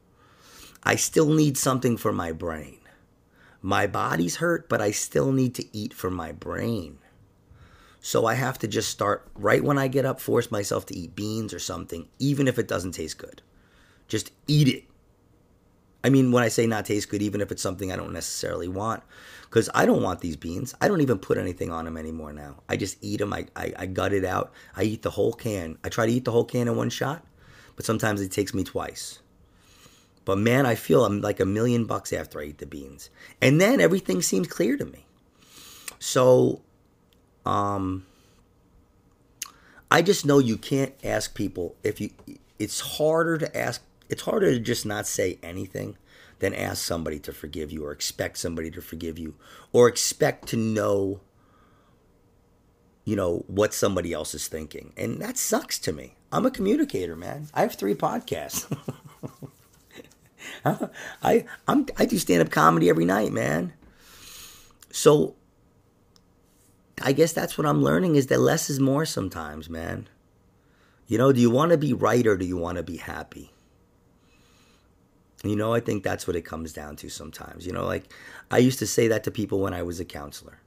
I 0.83 0.97
still 0.97 1.35
need 1.35 1.59
something 1.59 1.99
for 1.99 2.15
my 2.15 2.33
brain. 2.33 2.79
My 3.61 3.87
body's 3.87 4.37
hurt, 4.37 4.71
but 4.71 4.81
I 4.81 4.91
still 4.91 5.33
need 5.33 5.55
to 5.57 5.77
eat 5.77 5.93
for 5.93 6.11
my 6.11 6.33
brain. 6.33 6.97
So 8.07 8.27
I 8.27 8.35
have 8.35 8.59
to 8.59 8.69
just 8.69 8.91
start 8.91 9.27
right 9.35 9.65
when 9.65 9.79
I 9.79 9.89
get 9.89 10.05
up, 10.05 10.21
force 10.21 10.51
myself 10.51 10.85
to 10.87 10.95
eat 10.95 11.17
beans 11.17 11.55
or 11.55 11.59
something, 11.59 12.07
even 12.19 12.49
if 12.49 12.59
it 12.59 12.69
doesn't 12.69 12.93
taste 12.93 13.17
good. 13.17 13.41
Just 14.09 14.31
eat 14.47 14.69
it. 14.69 14.85
I 16.05 16.11
mean, 16.11 16.31
when 16.31 16.45
I 16.45 16.49
say 16.49 16.67
not 16.67 16.85
taste 16.85 17.09
good, 17.09 17.23
even 17.23 17.41
if 17.41 17.51
it's 17.51 17.63
something 17.63 17.91
I 17.91 17.97
don't 17.97 18.13
necessarily 18.13 18.69
want, 18.69 19.03
because 19.45 19.71
I 19.75 19.87
don't 19.87 20.03
want 20.03 20.21
these 20.21 20.37
beans. 20.37 20.75
I 20.83 20.89
don't 20.89 21.01
even 21.01 21.19
put 21.19 21.39
anything 21.39 21.73
on 21.73 21.87
them 21.87 21.97
anymore 21.97 22.35
now. 22.35 22.57
I 22.69 22.77
just 22.77 22.99
eat 23.01 23.21
them. 23.21 23.33
I, 23.33 23.47
I, 23.57 23.73
I 23.75 23.87
gut 23.87 24.13
it 24.13 24.27
out. 24.27 24.53
I 24.77 24.83
eat 24.83 25.01
the 25.01 25.09
whole 25.09 25.33
can. 25.33 25.79
I 25.83 25.89
try 25.89 26.05
to 26.05 26.13
eat 26.13 26.27
the 26.27 26.33
whole 26.33 26.45
can 26.45 26.69
in 26.69 26.77
one 26.77 26.91
shot, 26.91 27.25
but 27.75 27.87
sometimes 27.87 28.21
it 28.21 28.31
takes 28.31 28.53
me 28.53 28.65
twice. 28.65 29.21
But 30.27 30.37
man, 30.37 30.67
I 30.67 30.75
feel 30.75 31.07
I'm 31.07 31.23
like 31.23 31.41
a 31.41 31.47
million 31.47 31.87
bucks 31.87 32.13
after 32.13 32.39
I 32.39 32.45
eat 32.45 32.59
the 32.59 32.67
beans. 32.67 33.09
And 33.41 33.59
then 33.59 33.81
everything 33.81 34.21
seems 34.21 34.47
clear 34.47 34.77
to 34.77 34.85
me. 34.85 35.07
So 35.99 36.61
um, 37.45 38.07
I 39.91 40.03
just 40.03 40.27
know 40.27 40.39
you 40.39 40.57
can't 40.57 40.95
ask 41.05 41.35
people 41.35 41.77
if 41.83 42.01
you. 42.01 42.11
It's 42.59 42.81
harder 42.81 43.39
to 43.39 43.57
ask. 43.57 43.83
It's 44.09 44.23
harder 44.23 44.53
to 44.53 44.61
just 44.61 44.87
not 44.87 45.07
say 45.07 45.39
anything 45.43 45.97
than 46.39 46.55
ask 46.55 46.85
somebody 46.85 47.19
to 47.21 47.33
forgive 47.33 47.73
you 47.73 47.85
or 47.85 47.93
expect 47.93 48.39
somebody 48.39 48.71
to 48.71 48.83
forgive 48.83 49.19
you 49.19 49.35
or 49.73 49.89
expect 49.89 50.49
to 50.49 50.57
know 50.57 51.21
you 53.05 53.17
know 53.17 53.45
what 53.47 53.75
somebody 53.75 54.13
else 54.13 54.35
is 54.35 54.49
thinking 54.49 54.93
and 54.97 55.21
that 55.21 55.37
sucks 55.37 55.79
to 55.79 55.93
me 55.93 56.15
i'm 56.33 56.47
a 56.47 56.51
communicator 56.51 57.15
man 57.17 57.49
i 57.55 57.61
have 57.61 57.75
three 57.75 57.95
podcasts 57.95 58.67
i 61.23 61.45
i'm 61.69 61.87
i 61.99 62.05
do 62.05 62.19
stand-up 62.19 62.51
comedy 62.51 62.89
every 62.89 63.05
night 63.05 63.33
man 63.33 63.73
so 64.91 65.35
I 67.03 67.13
guess 67.13 67.33
that's 67.33 67.59
what 67.59 67.67
I'm 67.67 67.83
learning 67.83 68.17
is 68.17 68.29
that 68.29 68.41
less 68.41 68.71
is 68.71 68.81
more 68.81 69.05
sometimes, 69.05 69.69
man. 69.69 70.09
You 71.07 71.19
know, 71.19 71.33
do 71.33 71.41
you 71.41 71.51
want 71.51 71.73
to 71.73 71.79
be 71.79 71.93
right 71.93 72.27
or 72.27 72.37
do 72.37 72.45
you 72.45 72.57
want 72.57 72.77
to 72.77 72.83
be 72.83 72.97
happy? 72.97 73.53
You 75.43 75.57
know, 75.57 75.75
I 75.75 75.81
think 75.81 76.03
that's 76.03 76.27
what 76.27 76.37
it 76.37 76.43
comes 76.43 76.73
down 76.73 76.97
to 76.97 77.11
sometimes. 77.11 77.67
You 77.67 77.73
know, 77.73 77.85
like 77.85 78.05
I 78.51 78.59
used 78.59 78.79
to 78.79 78.87
say 78.87 79.09
that 79.09 79.25
to 79.25 79.31
people 79.31 79.61
when 79.61 79.75
I 79.75 79.83
was 79.83 80.01
a 80.01 80.05
counselor. 80.05 80.61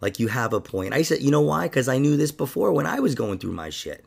Like, 0.00 0.18
you 0.18 0.28
have 0.28 0.52
a 0.52 0.60
point. 0.60 0.92
I 0.92 1.02
said, 1.02 1.22
you 1.22 1.30
know 1.30 1.40
why? 1.40 1.62
Because 1.62 1.88
I 1.88 1.98
knew 1.98 2.16
this 2.16 2.32
before 2.32 2.72
when 2.72 2.84
I 2.84 3.00
was 3.00 3.14
going 3.14 3.38
through 3.38 3.52
my 3.52 3.70
shit. 3.70 4.04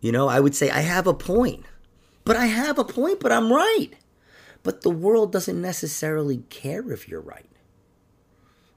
You 0.00 0.12
know, 0.12 0.28
I 0.28 0.40
would 0.40 0.54
say, 0.54 0.70
I 0.70 0.80
have 0.80 1.06
a 1.06 1.12
point. 1.12 1.66
But 2.24 2.36
I 2.36 2.46
have 2.46 2.78
a 2.78 2.84
point, 2.84 3.20
but 3.20 3.32
I'm 3.32 3.52
right. 3.52 3.90
But 4.62 4.80
the 4.80 4.90
world 4.90 5.32
doesn't 5.32 5.60
necessarily 5.60 6.38
care 6.48 6.90
if 6.90 7.08
you're 7.08 7.20
right. 7.20 7.50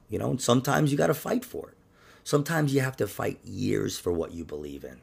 You 0.08 0.18
know, 0.18 0.30
and 0.30 0.40
sometimes 0.40 0.90
you 0.90 0.98
got 0.98 1.08
to 1.08 1.14
fight 1.14 1.44
for 1.44 1.70
it. 1.70 1.76
Sometimes 2.24 2.74
you 2.74 2.80
have 2.80 2.96
to 2.98 3.06
fight 3.06 3.38
years 3.44 3.98
for 3.98 4.12
what 4.12 4.32
you 4.32 4.44
believe 4.44 4.84
in. 4.84 5.00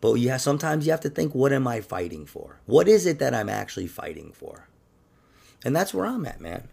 But 0.00 0.14
yeah, 0.14 0.36
sometimes 0.36 0.86
you 0.86 0.92
have 0.92 1.00
to 1.00 1.10
think, 1.10 1.34
what 1.34 1.52
am 1.52 1.66
I 1.66 1.80
fighting 1.80 2.26
for? 2.26 2.60
What 2.66 2.88
is 2.88 3.06
it 3.06 3.18
that 3.18 3.34
I'm 3.34 3.48
actually 3.48 3.86
fighting 3.86 4.32
for? 4.32 4.68
And 5.64 5.74
that's 5.74 5.94
where 5.94 6.06
I'm 6.06 6.26
at, 6.26 6.40
man. 6.40 6.68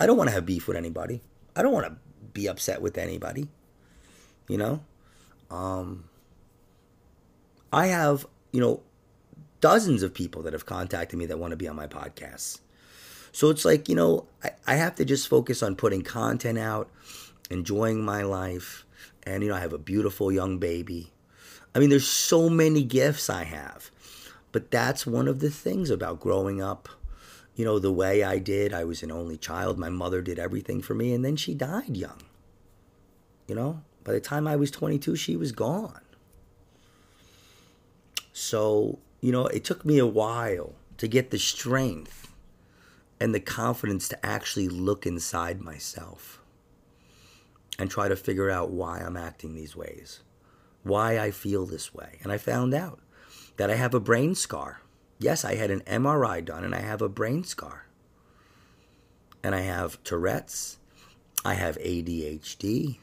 I 0.00 0.06
don't 0.06 0.16
want 0.16 0.28
to 0.28 0.34
have 0.34 0.44
beef 0.44 0.66
with 0.66 0.76
anybody. 0.76 1.22
I 1.54 1.62
don't 1.62 1.72
want 1.72 1.86
to 1.86 1.96
be 2.32 2.48
upset 2.48 2.82
with 2.82 2.98
anybody. 2.98 3.48
You 4.48 4.58
know? 4.58 4.80
Um, 5.50 6.04
I 7.72 7.86
have, 7.86 8.26
you 8.50 8.60
know, 8.60 8.82
dozens 9.60 10.02
of 10.02 10.12
people 10.12 10.42
that 10.42 10.52
have 10.52 10.66
contacted 10.66 11.18
me 11.18 11.26
that 11.26 11.38
want 11.38 11.52
to 11.52 11.56
be 11.56 11.68
on 11.68 11.76
my 11.76 11.86
podcasts. 11.86 12.58
So 13.34 13.50
it's 13.50 13.64
like, 13.64 13.88
you 13.88 13.96
know, 13.96 14.26
I, 14.44 14.50
I 14.64 14.74
have 14.76 14.94
to 14.94 15.04
just 15.04 15.26
focus 15.26 15.60
on 15.60 15.74
putting 15.74 16.02
content 16.02 16.56
out, 16.56 16.88
enjoying 17.50 18.04
my 18.04 18.22
life. 18.22 18.86
And, 19.24 19.42
you 19.42 19.48
know, 19.48 19.56
I 19.56 19.60
have 19.60 19.72
a 19.72 19.78
beautiful 19.78 20.30
young 20.30 20.58
baby. 20.58 21.12
I 21.74 21.80
mean, 21.80 21.90
there's 21.90 22.06
so 22.06 22.48
many 22.48 22.84
gifts 22.84 23.28
I 23.28 23.42
have. 23.42 23.90
But 24.52 24.70
that's 24.70 25.04
one 25.04 25.26
of 25.26 25.40
the 25.40 25.50
things 25.50 25.90
about 25.90 26.20
growing 26.20 26.62
up, 26.62 26.88
you 27.56 27.64
know, 27.64 27.80
the 27.80 27.90
way 27.90 28.22
I 28.22 28.38
did. 28.38 28.72
I 28.72 28.84
was 28.84 29.02
an 29.02 29.10
only 29.10 29.36
child. 29.36 29.80
My 29.80 29.90
mother 29.90 30.22
did 30.22 30.38
everything 30.38 30.80
for 30.80 30.94
me, 30.94 31.12
and 31.12 31.24
then 31.24 31.34
she 31.34 31.54
died 31.54 31.96
young. 31.96 32.22
You 33.48 33.56
know, 33.56 33.82
by 34.04 34.12
the 34.12 34.20
time 34.20 34.46
I 34.46 34.54
was 34.54 34.70
22, 34.70 35.16
she 35.16 35.34
was 35.34 35.50
gone. 35.50 36.02
So, 38.32 39.00
you 39.20 39.32
know, 39.32 39.46
it 39.48 39.64
took 39.64 39.84
me 39.84 39.98
a 39.98 40.06
while 40.06 40.74
to 40.98 41.08
get 41.08 41.32
the 41.32 41.38
strength 41.40 42.23
and 43.20 43.34
the 43.34 43.40
confidence 43.40 44.08
to 44.08 44.26
actually 44.26 44.68
look 44.68 45.06
inside 45.06 45.60
myself 45.60 46.40
and 47.78 47.90
try 47.90 48.08
to 48.08 48.16
figure 48.16 48.50
out 48.50 48.70
why 48.70 49.00
I'm 49.00 49.16
acting 49.16 49.54
these 49.54 49.76
ways, 49.76 50.20
why 50.82 51.18
I 51.18 51.30
feel 51.30 51.66
this 51.66 51.94
way. 51.94 52.18
And 52.22 52.32
I 52.32 52.38
found 52.38 52.74
out 52.74 53.00
that 53.56 53.70
I 53.70 53.74
have 53.74 53.94
a 53.94 54.00
brain 54.00 54.34
scar. 54.34 54.80
Yes, 55.18 55.44
I 55.44 55.54
had 55.54 55.70
an 55.70 55.80
MRI 55.80 56.44
done 56.44 56.64
and 56.64 56.74
I 56.74 56.80
have 56.80 57.02
a 57.02 57.08
brain 57.08 57.44
scar. 57.44 57.86
And 59.42 59.54
I 59.54 59.60
have 59.60 60.02
Tourette's, 60.04 60.78
I 61.44 61.54
have 61.54 61.78
ADHD. 61.78 62.98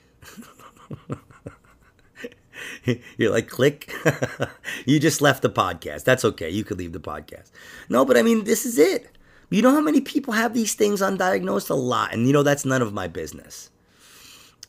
You're 3.17 3.31
like, 3.31 3.47
click. 3.47 3.93
you 4.85 4.99
just 4.99 5.21
left 5.21 5.41
the 5.41 5.49
podcast. 5.49 6.03
That's 6.03 6.25
okay. 6.25 6.49
You 6.49 6.63
could 6.63 6.77
leave 6.77 6.93
the 6.93 6.99
podcast. 6.99 7.51
No, 7.89 8.05
but 8.05 8.17
I 8.17 8.23
mean, 8.23 8.43
this 8.43 8.65
is 8.65 8.79
it. 8.79 9.09
You 9.51 9.61
know 9.61 9.71
how 9.71 9.81
many 9.81 9.99
people 9.99 10.33
have 10.33 10.53
these 10.53 10.73
things 10.75 11.01
undiagnosed? 11.01 11.69
A 11.69 11.73
lot. 11.73 12.13
And 12.13 12.25
you 12.25 12.31
know, 12.31 12.41
that's 12.41 12.65
none 12.65 12.81
of 12.81 12.93
my 12.93 13.07
business. 13.07 13.69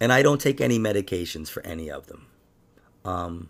And 0.01 0.12
I 0.12 0.23
don't 0.23 0.41
take 0.41 0.61
any 0.61 0.79
medications 0.79 1.49
for 1.49 1.65
any 1.65 1.89
of 1.89 2.09
them. 2.09 2.27
Um, 3.05 3.49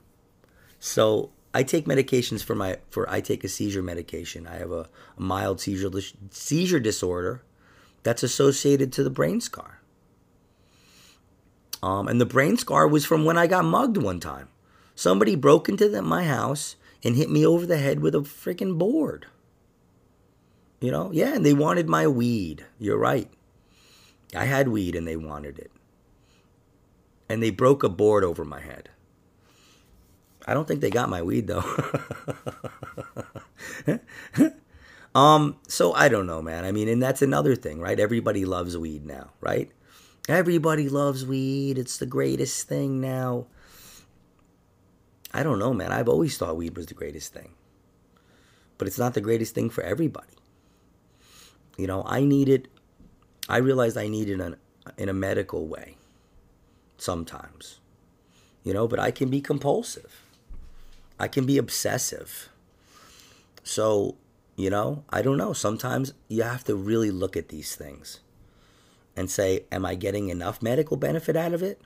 so 0.78 1.30
I 1.54 1.62
take 1.62 1.86
medications 1.86 2.44
for 2.44 2.54
my 2.54 2.78
for 2.90 3.08
I 3.08 3.22
take 3.22 3.44
a 3.44 3.48
seizure 3.48 3.82
medication. 3.82 4.46
I 4.46 4.56
have 4.56 4.70
a, 4.70 4.90
a 5.16 5.22
mild 5.22 5.58
seizure 5.58 5.90
seizure 6.30 6.80
disorder 6.80 7.42
that's 8.02 8.22
associated 8.22 8.92
to 8.92 9.02
the 9.02 9.10
brain 9.10 9.40
scar. 9.40 9.80
Um, 11.82 12.08
and 12.08 12.20
the 12.20 12.26
brain 12.26 12.58
scar 12.58 12.86
was 12.86 13.06
from 13.06 13.24
when 13.24 13.38
I 13.38 13.46
got 13.46 13.64
mugged 13.64 13.96
one 13.96 14.20
time. 14.20 14.48
Somebody 14.94 15.34
broke 15.34 15.68
into 15.68 15.88
the, 15.88 16.02
my 16.02 16.24
house 16.24 16.76
and 17.02 17.16
hit 17.16 17.30
me 17.30 17.46
over 17.46 17.64
the 17.64 17.78
head 17.78 18.00
with 18.00 18.14
a 18.14 18.18
freaking 18.18 18.78
board. 18.78 19.26
You 20.82 20.90
know, 20.90 21.10
yeah, 21.12 21.34
and 21.34 21.46
they 21.46 21.54
wanted 21.54 21.88
my 21.88 22.06
weed. 22.08 22.66
You're 22.78 22.98
right. 22.98 23.30
I 24.34 24.44
had 24.44 24.68
weed 24.68 24.96
and 24.96 25.06
they 25.06 25.16
wanted 25.16 25.58
it. 25.58 25.70
And 27.28 27.42
they 27.42 27.50
broke 27.50 27.82
a 27.82 27.88
board 27.88 28.24
over 28.24 28.44
my 28.44 28.60
head. 28.60 28.90
I 30.46 30.54
don't 30.54 30.66
think 30.66 30.80
they 30.80 30.90
got 30.90 31.08
my 31.08 31.22
weed 31.22 31.46
though. 31.46 31.62
Um, 35.14 35.58
so 35.68 35.92
I 35.92 36.08
don't 36.08 36.26
know, 36.26 36.40
man. 36.40 36.64
I 36.64 36.72
mean, 36.72 36.88
and 36.88 37.02
that's 37.02 37.22
another 37.22 37.54
thing, 37.54 37.80
right? 37.80 38.00
Everybody 38.00 38.44
loves 38.44 38.78
weed 38.78 39.04
now, 39.04 39.30
right? 39.40 39.70
Everybody 40.28 40.88
loves 40.88 41.26
weed. 41.26 41.76
It's 41.76 41.98
the 41.98 42.06
greatest 42.06 42.66
thing 42.68 43.00
now. 43.00 43.46
I 45.34 45.42
don't 45.42 45.58
know, 45.58 45.74
man. 45.74 45.92
I've 45.92 46.08
always 46.08 46.38
thought 46.38 46.56
weed 46.56 46.76
was 46.76 46.86
the 46.86 46.94
greatest 46.94 47.32
thing. 47.32 47.52
But 48.78 48.88
it's 48.88 48.98
not 48.98 49.14
the 49.14 49.20
greatest 49.20 49.54
thing 49.54 49.70
for 49.70 49.82
everybody. 49.82 50.41
You 51.76 51.86
know, 51.86 52.02
I 52.06 52.24
needed 52.24 52.68
I 53.48 53.58
realized 53.58 53.96
I 53.96 54.08
needed 54.08 54.40
an 54.40 54.56
in 54.96 55.08
a 55.08 55.12
medical 55.12 55.66
way 55.66 55.96
sometimes. 56.96 57.80
You 58.62 58.72
know, 58.72 58.86
but 58.86 59.00
I 59.00 59.10
can 59.10 59.28
be 59.28 59.40
compulsive. 59.40 60.22
I 61.18 61.28
can 61.28 61.46
be 61.46 61.58
obsessive. 61.58 62.48
So, 63.64 64.16
you 64.56 64.70
know, 64.70 65.04
I 65.10 65.22
don't 65.22 65.36
know. 65.36 65.52
Sometimes 65.52 66.14
you 66.28 66.42
have 66.42 66.64
to 66.64 66.76
really 66.76 67.10
look 67.10 67.36
at 67.36 67.48
these 67.48 67.74
things 67.74 68.20
and 69.16 69.30
say, 69.30 69.64
am 69.70 69.84
I 69.84 69.94
getting 69.94 70.28
enough 70.28 70.62
medical 70.62 70.96
benefit 70.96 71.36
out 71.36 71.52
of 71.52 71.62
it? 71.62 71.80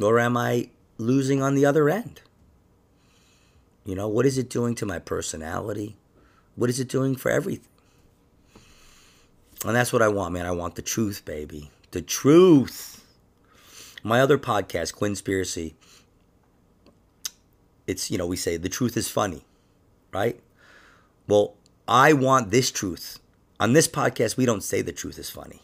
Or 0.00 0.18
am 0.18 0.36
I 0.36 0.70
losing 0.98 1.40
on 1.42 1.54
the 1.54 1.64
other 1.64 1.88
end? 1.88 2.20
You 3.84 3.94
know, 3.94 4.08
what 4.08 4.26
is 4.26 4.38
it 4.38 4.48
doing 4.48 4.74
to 4.76 4.86
my 4.86 4.98
personality? 4.98 5.96
What 6.56 6.70
is 6.70 6.80
it 6.80 6.88
doing 6.88 7.16
for 7.16 7.30
everything? 7.30 7.68
And 9.64 9.74
that's 9.74 9.92
what 9.92 10.02
I 10.02 10.08
want, 10.08 10.34
man. 10.34 10.46
I 10.46 10.50
want 10.50 10.74
the 10.74 10.82
truth, 10.82 11.24
baby. 11.24 11.70
The 11.90 12.02
truth. 12.02 13.02
My 14.02 14.20
other 14.20 14.36
podcast, 14.36 14.94
Quinspiracy, 14.94 15.72
it's, 17.86 18.10
you 18.10 18.18
know, 18.18 18.26
we 18.26 18.36
say 18.36 18.58
the 18.58 18.68
truth 18.68 18.98
is 18.98 19.08
funny, 19.08 19.44
right? 20.12 20.38
Well, 21.26 21.56
I 21.88 22.12
want 22.12 22.50
this 22.50 22.70
truth. 22.70 23.18
On 23.58 23.72
this 23.72 23.88
podcast, 23.88 24.36
we 24.36 24.44
don't 24.44 24.62
say 24.62 24.82
the 24.82 24.92
truth 24.92 25.18
is 25.18 25.30
funny 25.30 25.62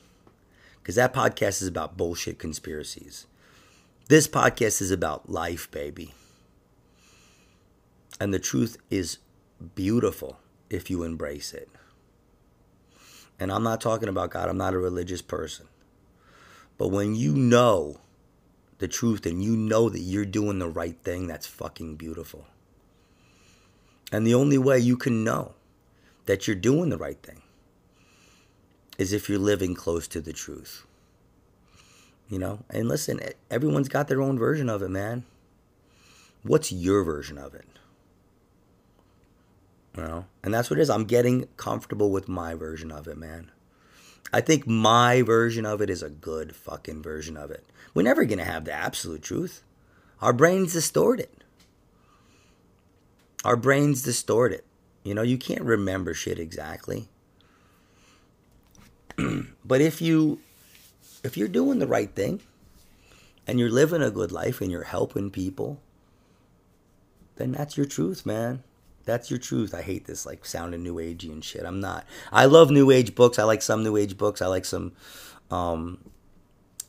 because 0.80 0.95
that 0.95 1.12
podcast 1.12 1.61
is 1.61 1.66
about 1.66 1.99
bullshit 1.99 2.38
conspiracies. 2.38 3.26
This 4.09 4.26
podcast 4.26 4.80
is 4.80 4.90
about 4.90 5.30
life, 5.30 5.71
baby. 5.71 6.14
And 8.19 8.33
the 8.33 8.38
truth 8.38 8.78
is 8.90 9.19
beautiful 9.75 10.38
if 10.71 10.88
you 10.88 11.02
embrace 11.02 11.52
it. 11.52 11.69
And 13.40 13.50
I'm 13.50 13.62
not 13.62 13.80
talking 13.80 14.11
about 14.11 14.30
God, 14.30 14.49
I'm 14.49 14.59
not 14.59 14.75
a 14.75 14.78
religious 14.78 15.23
person. 15.23 15.66
But 16.76 16.88
when 16.88 17.14
you 17.14 17.32
know 17.32 17.99
the 18.78 18.88
truth 18.88 19.25
and 19.25 19.42
you 19.42 19.56
know 19.56 19.88
that 19.88 20.00
you're 20.00 20.26
doing 20.26 20.59
the 20.59 20.68
right 20.68 20.97
thing, 21.02 21.26
that's 21.26 21.47
fucking 21.47 21.97
beautiful. 21.97 22.47
And 24.12 24.26
the 24.26 24.35
only 24.35 24.59
way 24.59 24.78
you 24.78 24.97
can 24.97 25.25
know 25.25 25.54
that 26.26 26.47
you're 26.47 26.56
doing 26.56 26.90
the 26.90 26.99
right 26.99 27.20
thing 27.23 27.42
is 28.99 29.12
if 29.12 29.28
you're 29.28 29.38
living 29.38 29.75
close 29.75 30.06
to 30.09 30.20
the 30.20 30.32
truth. 30.32 30.87
You 32.28 32.38
know? 32.38 32.61
And 32.68 32.88
listen, 32.88 33.20
everyone's 33.50 33.88
got 33.88 34.09
their 34.09 34.20
own 34.20 34.38
version 34.38 34.68
of 34.68 34.82
it, 34.82 34.90
man. 34.90 35.25
What's 36.42 36.70
your 36.73 37.04
version 37.04 37.38
of 37.38 37.54
it? 37.54 37.64
You 39.97 40.02
know? 40.02 40.26
And 40.42 40.54
that's 40.54 40.70
what 40.70 40.78
it 40.78 40.82
is. 40.82 40.90
I'm 40.90 41.04
getting 41.04 41.47
comfortable 41.56 42.11
with 42.11 42.28
my 42.28 42.54
version 42.54 42.92
of 42.92 43.06
it, 43.09 43.16
man. 43.16 43.50
I 44.32 44.40
think 44.40 44.66
my 44.66 45.23
version 45.23 45.66
of 45.66 45.80
it 45.80 45.90
is 45.90 46.02
a 46.02 46.11
good 46.11 46.54
fucking 46.54 47.02
version 47.02 47.37
of 47.37 47.50
it. 47.50 47.64
We're 47.94 48.02
never 48.02 48.25
going 48.25 48.38
to 48.38 48.44
have 48.44 48.64
the 48.64 48.73
absolute 48.73 49.23
truth. 49.23 49.62
Our 50.20 50.32
brains 50.32 50.73
distort 50.73 51.18
it. 51.18 51.42
Our 53.44 53.56
brains 53.56 54.02
distort 54.02 54.52
it. 54.52 54.64
You 55.02 55.14
know, 55.14 55.23
you 55.23 55.38
can't 55.38 55.62
remember 55.62 56.14
shit 56.14 56.38
exactly. 56.38 57.09
but 59.64 59.80
if 59.80 60.00
you 60.00 60.40
if 61.25 61.37
you're 61.37 61.49
doing 61.49 61.78
the 61.78 61.87
right 61.87 62.14
thing 62.14 62.40
and 63.47 63.59
you're 63.59 63.70
living 63.70 64.02
a 64.02 64.11
good 64.11 64.30
life 64.30 64.61
and 64.61 64.70
you're 64.70 64.85
helping 64.85 65.30
people, 65.30 65.80
then 67.37 67.53
that's 67.53 67.76
your 67.76 67.87
truth, 67.87 68.24
man. 68.24 68.62
That's 69.04 69.30
your 69.30 69.38
truth. 69.38 69.74
I 69.74 69.82
hate 69.82 70.06
this 70.06 70.26
like 70.26 70.44
sounding 70.44 70.82
new 70.82 70.96
agey 70.96 71.32
and 71.32 71.44
shit. 71.44 71.64
I'm 71.64 71.80
not. 71.80 72.06
I 72.32 72.44
love 72.46 72.70
new 72.70 72.90
age 72.90 73.14
books. 73.14 73.38
I 73.38 73.44
like 73.44 73.62
some 73.62 73.82
new 73.82 73.96
age 73.96 74.16
books. 74.16 74.42
I 74.42 74.46
like 74.46 74.64
some 74.64 74.92
um 75.50 75.98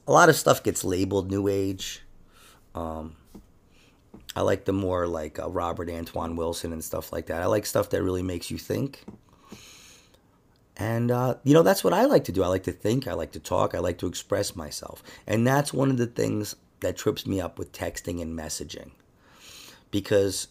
a 0.08 0.12
lot 0.12 0.30
of 0.30 0.36
stuff 0.36 0.64
gets 0.64 0.84
labeled 0.84 1.32
new 1.32 1.48
age. 1.48 2.04
Um 2.76 3.16
I 4.36 4.42
like 4.42 4.66
the 4.66 4.74
more 4.74 5.08
like 5.08 5.40
uh, 5.40 5.50
Robert 5.50 5.90
Anton 5.90 6.36
Wilson 6.36 6.72
and 6.72 6.84
stuff 6.84 7.12
like 7.12 7.26
that. 7.28 7.42
I 7.42 7.46
like 7.48 7.66
stuff 7.66 7.90
that 7.90 8.02
really 8.02 8.24
makes 8.24 8.50
you 8.50 8.58
think. 8.58 9.04
And, 10.78 11.12
uh, 11.12 11.36
you 11.44 11.54
know, 11.54 11.64
that's 11.64 11.84
what 11.84 11.94
I 11.94 12.06
like 12.06 12.24
to 12.26 12.32
do. 12.32 12.42
I 12.44 12.48
like 12.48 12.64
to 12.64 12.72
think, 12.72 13.08
I 13.08 13.14
like 13.14 13.34
to 13.34 13.40
talk, 13.40 13.76
I 13.76 13.80
like 13.80 13.98
to 14.00 14.08
express 14.08 14.56
myself. 14.56 15.04
And 15.28 15.46
that's 15.46 15.74
one 15.74 15.92
of 15.92 15.98
the 15.98 16.08
things 16.08 16.56
that 16.80 16.98
trips 16.98 17.28
me 17.28 17.42
up 17.42 17.60
with 17.60 17.74
texting 17.74 18.22
and 18.22 18.38
messaging. 18.38 18.92
Because 19.92 20.48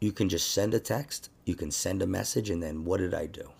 you 0.00 0.12
can 0.12 0.28
just 0.28 0.50
send 0.50 0.74
a 0.74 0.80
text, 0.80 1.30
you 1.44 1.54
can 1.54 1.70
send 1.70 2.02
a 2.02 2.06
message, 2.06 2.50
and 2.50 2.62
then 2.62 2.84
what 2.84 2.98
did 2.98 3.14
I 3.14 3.26
do? 3.26 3.50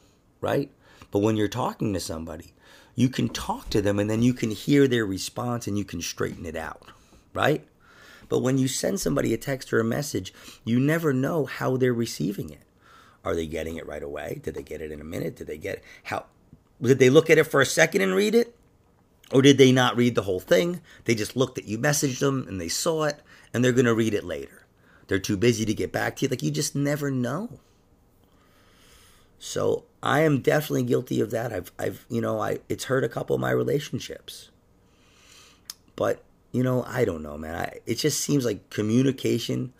Right? 0.41 0.71
But 1.11 1.21
when 1.21 1.37
you're 1.37 1.49
talking 1.49 1.93
to 1.93 2.01
somebody, 2.01 2.55
you 2.95 3.09
can 3.09 3.29
talk 3.29 3.71
to 3.71 3.83
them 3.83 3.99
and 3.99 4.09
then 4.09 4.23
you 4.23 4.35
can 4.35 4.51
hear 4.51 4.87
their 4.87 5.07
response 5.07 5.67
and 5.67 5.77
you 5.79 5.85
can 5.85 6.01
straighten 6.01 6.47
it 6.47 6.57
out. 6.57 6.83
Right? 7.33 7.67
But 8.29 8.41
when 8.41 8.59
you 8.59 8.69
send 8.69 9.01
somebody 9.01 9.35
a 9.35 9.39
text 9.39 9.73
or 9.73 9.81
a 9.81 9.85
message, 9.85 10.33
you 10.65 10.79
never 10.81 11.13
know 11.13 11.45
how 11.45 11.77
they're 11.77 11.93
receiving 11.93 12.51
it. 12.51 12.63
Are 13.25 13.35
they 13.35 13.47
getting 13.47 13.77
it 13.77 13.87
right 13.87 14.03
away? 14.03 14.41
Did 14.43 14.55
they 14.55 14.63
get 14.63 14.81
it 14.81 14.93
in 14.93 15.01
a 15.01 15.05
minute? 15.05 15.37
Did 15.37 15.47
they 15.47 15.59
get 15.59 15.77
it? 15.77 15.85
how? 16.05 16.27
Did 16.81 16.99
they 16.99 17.11
look 17.11 17.31
at 17.31 17.39
it 17.39 17.45
for 17.45 17.61
a 17.61 17.67
second 17.67 18.03
and 18.03 18.15
read 18.15 18.35
it? 18.35 18.57
Or 19.33 19.41
did 19.41 19.59
they 19.59 19.73
not 19.73 19.97
read 19.97 20.15
the 20.15 20.23
whole 20.23 20.41
thing? 20.41 20.81
They 21.05 21.15
just 21.15 21.37
looked 21.37 21.59
at 21.59 21.65
you, 21.65 21.79
messaged 21.79 22.19
them, 22.19 22.45
and 22.47 22.61
they 22.61 22.69
saw 22.69 23.05
it, 23.05 23.21
and 23.53 23.65
they're 23.65 23.73
going 23.73 23.87
to 23.87 23.95
read 23.95 24.15
it 24.15 24.25
later. 24.25 24.64
They're 25.07 25.19
too 25.19 25.37
busy 25.37 25.65
to 25.65 25.75
get 25.75 25.93
back 25.93 26.17
to 26.17 26.25
you. 26.25 26.29
Like, 26.29 26.43
you 26.43 26.51
just 26.51 26.75
never 26.75 27.11
know. 27.11 27.59
So 29.39 29.85
I 30.03 30.21
am 30.21 30.41
definitely 30.41 30.85
guilty 30.85 31.21
of 31.21 31.31
that. 31.33 31.53
I've, 31.53 31.73
I've, 31.79 32.07
you 32.09 32.21
know, 32.21 32.41
I 32.41 32.61
it's 32.69 32.85
hurt 32.85 33.05
a 33.05 33.09
couple 33.09 33.35
of 33.35 33.41
my 33.41 33.51
relationships. 33.51 34.51
But 35.97 36.23
you 36.53 36.63
know, 36.63 36.85
I 36.87 37.05
don't 37.05 37.23
know, 37.23 37.37
man. 37.37 37.55
I, 37.57 37.81
it 37.85 37.97
just 37.97 38.21
seems 38.21 38.45
like 38.45 38.71
communication 38.71 39.73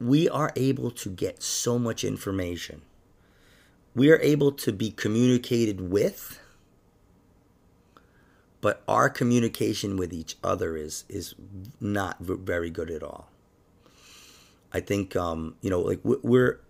we 0.00 0.28
are 0.28 0.52
able 0.56 0.90
to 0.90 1.10
get 1.10 1.42
so 1.42 1.78
much 1.78 2.02
information. 2.02 2.80
We 3.94 4.10
are 4.10 4.20
able 4.20 4.52
to 4.52 4.72
be 4.72 4.90
communicated 4.90 5.80
with, 5.80 6.39
but 8.60 8.82
our 8.86 9.08
communication 9.08 9.96
with 9.96 10.12
each 10.12 10.36
other 10.42 10.76
is 10.76 11.04
is 11.08 11.34
not 11.80 12.18
very 12.20 12.70
good 12.70 12.90
at 12.90 13.02
all. 13.02 13.28
I 14.72 14.80
think 14.80 15.16
um, 15.16 15.56
you 15.60 15.70
know, 15.70 15.80
like 15.80 16.00
we're 16.02 16.60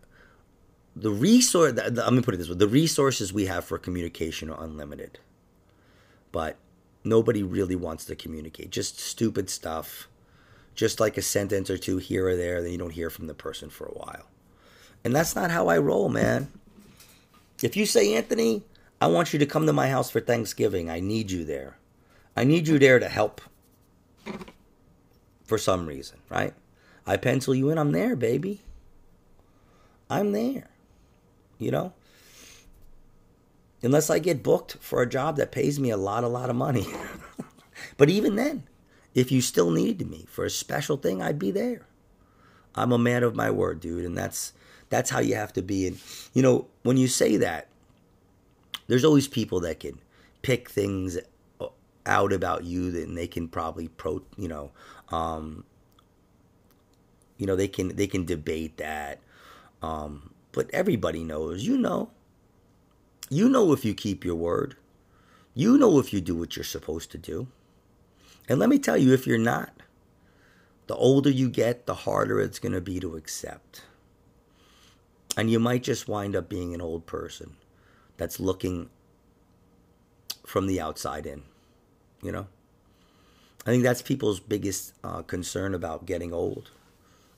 the 0.97 1.11
resource. 1.11 1.73
I'm 1.79 1.95
gonna 1.95 2.23
put 2.23 2.35
it 2.35 2.39
this 2.39 2.49
way: 2.49 2.57
the 2.57 2.69
resources 2.69 3.33
we 3.33 3.47
have 3.47 3.65
for 3.65 3.79
communication 3.79 4.51
are 4.51 4.63
unlimited, 4.63 5.19
but 6.33 6.57
nobody 7.05 7.43
really 7.43 7.77
wants 7.77 8.05
to 8.07 8.17
communicate. 8.17 8.71
Just 8.71 8.99
stupid 8.99 9.49
stuff 9.51 10.09
just 10.81 10.99
like 11.01 11.19
a 11.19 11.23
sentence 11.23 11.69
or 11.69 11.77
two 11.77 11.99
here 11.99 12.27
or 12.29 12.37
there, 12.37 12.63
then 12.63 12.73
you 12.73 12.79
don't 12.79 12.95
hear 12.95 13.11
from 13.11 13.27
the 13.27 13.35
person 13.35 13.69
for 13.69 13.87
a 13.87 13.93
while. 13.93 14.27
And 15.05 15.15
that's 15.15 15.37
not 15.37 15.51
how 15.51 15.69
I 15.69 15.77
roll, 15.77 16.09
man. 16.09 16.51
If 17.63 17.77
you 17.77 17.85
say, 17.85 18.15
Anthony, 18.15 18.63
I 18.99 19.07
want 19.09 19.35
you 19.35 19.39
to 19.39 19.47
come 19.47 19.67
to 19.67 19.75
my 19.75 19.89
house 19.91 20.11
for 20.11 20.21
Thanksgiving, 20.21 20.89
I 20.89 21.01
need 21.01 21.31
you 21.31 21.45
there. 21.45 21.77
I 22.41 22.45
need 22.45 22.69
you 22.69 22.79
there 22.79 22.99
to 22.99 23.07
help 23.07 23.43
for 25.45 25.59
some 25.59 25.85
reason, 25.85 26.17
right? 26.31 26.55
I 27.07 27.19
pencil 27.19 27.55
you 27.55 27.69
in, 27.69 27.77
I'm 27.77 27.93
there, 27.93 28.17
baby. 28.17 28.63
I'm 30.09 30.33
there. 30.33 30.71
You 31.59 31.71
know? 31.71 31.93
Unless 33.83 34.09
I 34.09 34.21
get 34.21 34.43
booked 34.43 34.79
for 34.81 35.03
a 35.03 35.09
job 35.09 35.37
that 35.37 35.53
pays 35.53 35.79
me 35.79 35.91
a 35.91 35.99
lot, 35.99 36.25
a 36.25 36.29
lot 36.29 36.49
of 36.49 36.57
money. 36.57 36.87
but 37.99 38.09
even 38.09 38.37
then, 38.37 38.63
if 39.15 39.31
you 39.31 39.43
still 39.43 39.71
needed 39.71 40.09
me 40.09 40.25
for 40.27 40.47
a 40.47 40.51
special 40.51 40.97
thing, 40.97 41.21
I'd 41.21 41.39
be 41.39 41.51
there. 41.51 41.83
I'm 42.75 42.93
a 42.93 42.97
man 42.97 43.23
of 43.23 43.37
my 43.37 43.51
word, 43.51 43.81
dude, 43.81 44.07
and 44.07 44.17
that's 44.17 44.55
that's 44.89 45.11
how 45.11 45.21
you 45.21 45.35
have 45.35 45.53
to 45.53 45.63
be. 45.63 45.87
And 45.87 46.01
you 46.33 46.41
know, 46.41 46.69
when 46.85 46.97
you 46.97 47.07
say 47.07 47.37
that, 47.37 47.69
there's 48.87 49.05
always 49.05 49.29
people 49.29 49.61
that 49.61 49.81
can 49.81 50.01
pick 50.41 50.71
things 50.71 51.19
out 52.07 52.33
about 52.33 52.65
you, 52.65 52.89
and 52.89 53.17
they 53.17 53.27
can 53.27 53.49
probably 53.49 53.89
pro, 53.89 54.23
you 54.37 54.49
know, 54.49 54.71
um, 55.11 55.65
you 57.37 57.47
know, 57.47 57.57
they 57.57 57.69
can 57.69 57.97
they 57.97 58.07
can 58.07 58.25
debate 58.25 58.77
that. 58.79 59.21
Um, 59.83 60.35
but 60.53 60.69
everybody 60.73 61.25
knows, 61.25 61.65
you 61.65 61.79
know, 61.79 62.11
you 63.31 63.49
know 63.49 63.73
if 63.73 63.85
you 63.85 63.95
keep 63.95 64.25
your 64.25 64.35
word, 64.35 64.77
you 65.55 65.79
know 65.79 65.99
if 65.99 66.13
you 66.13 66.21
do 66.21 66.37
what 66.37 66.57
you're 66.57 66.65
supposed 66.65 67.11
to 67.13 67.19
do. 67.19 67.47
And 68.49 68.59
let 68.59 68.69
me 68.69 68.79
tell 68.79 68.97
you, 68.97 69.13
if 69.13 69.27
you're 69.27 69.39
not, 69.39 69.73
the 70.89 70.97
older 70.97 71.31
you 71.31 71.49
get, 71.49 71.87
the 71.87 71.95
harder 71.95 72.41
it's 72.41 72.59
going 72.59 72.73
to 72.73 72.81
be 72.81 72.99
to 72.99 73.15
accept. 73.15 73.83
And 75.37 75.49
you 75.49 75.61
might 75.61 75.85
just 75.85 76.09
wind 76.09 76.35
up 76.35 76.49
being 76.49 76.75
an 76.75 76.81
old 76.81 77.07
person 77.07 77.57
that's 78.17 78.41
looking 78.41 78.91
from 80.45 80.67
the 80.67 80.81
outside 80.81 81.27
in, 81.27 81.45
you 82.23 82.33
know? 82.33 82.47
I 83.67 83.71
think 83.71 83.83
that's 83.83 84.03
people's 84.03 84.41
biggest 84.41 84.95
uh, 85.05 85.23
concern 85.23 85.75
about 85.75 86.07
getting 86.07 86.33
old. 86.33 86.71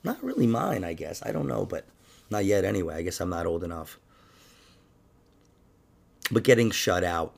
Not 0.03 0.23
really 0.23 0.47
mine, 0.47 0.83
I 0.83 0.93
guess. 0.93 1.21
I 1.25 1.31
don't 1.31 1.47
know, 1.47 1.65
but 1.65 1.85
not 2.29 2.45
yet 2.45 2.63
anyway. 2.63 2.95
I 2.95 3.01
guess 3.01 3.19
I'm 3.19 3.29
not 3.29 3.45
old 3.45 3.63
enough. 3.63 3.99
But 6.31 6.43
getting 6.43 6.71
shut 6.71 7.03
out, 7.03 7.35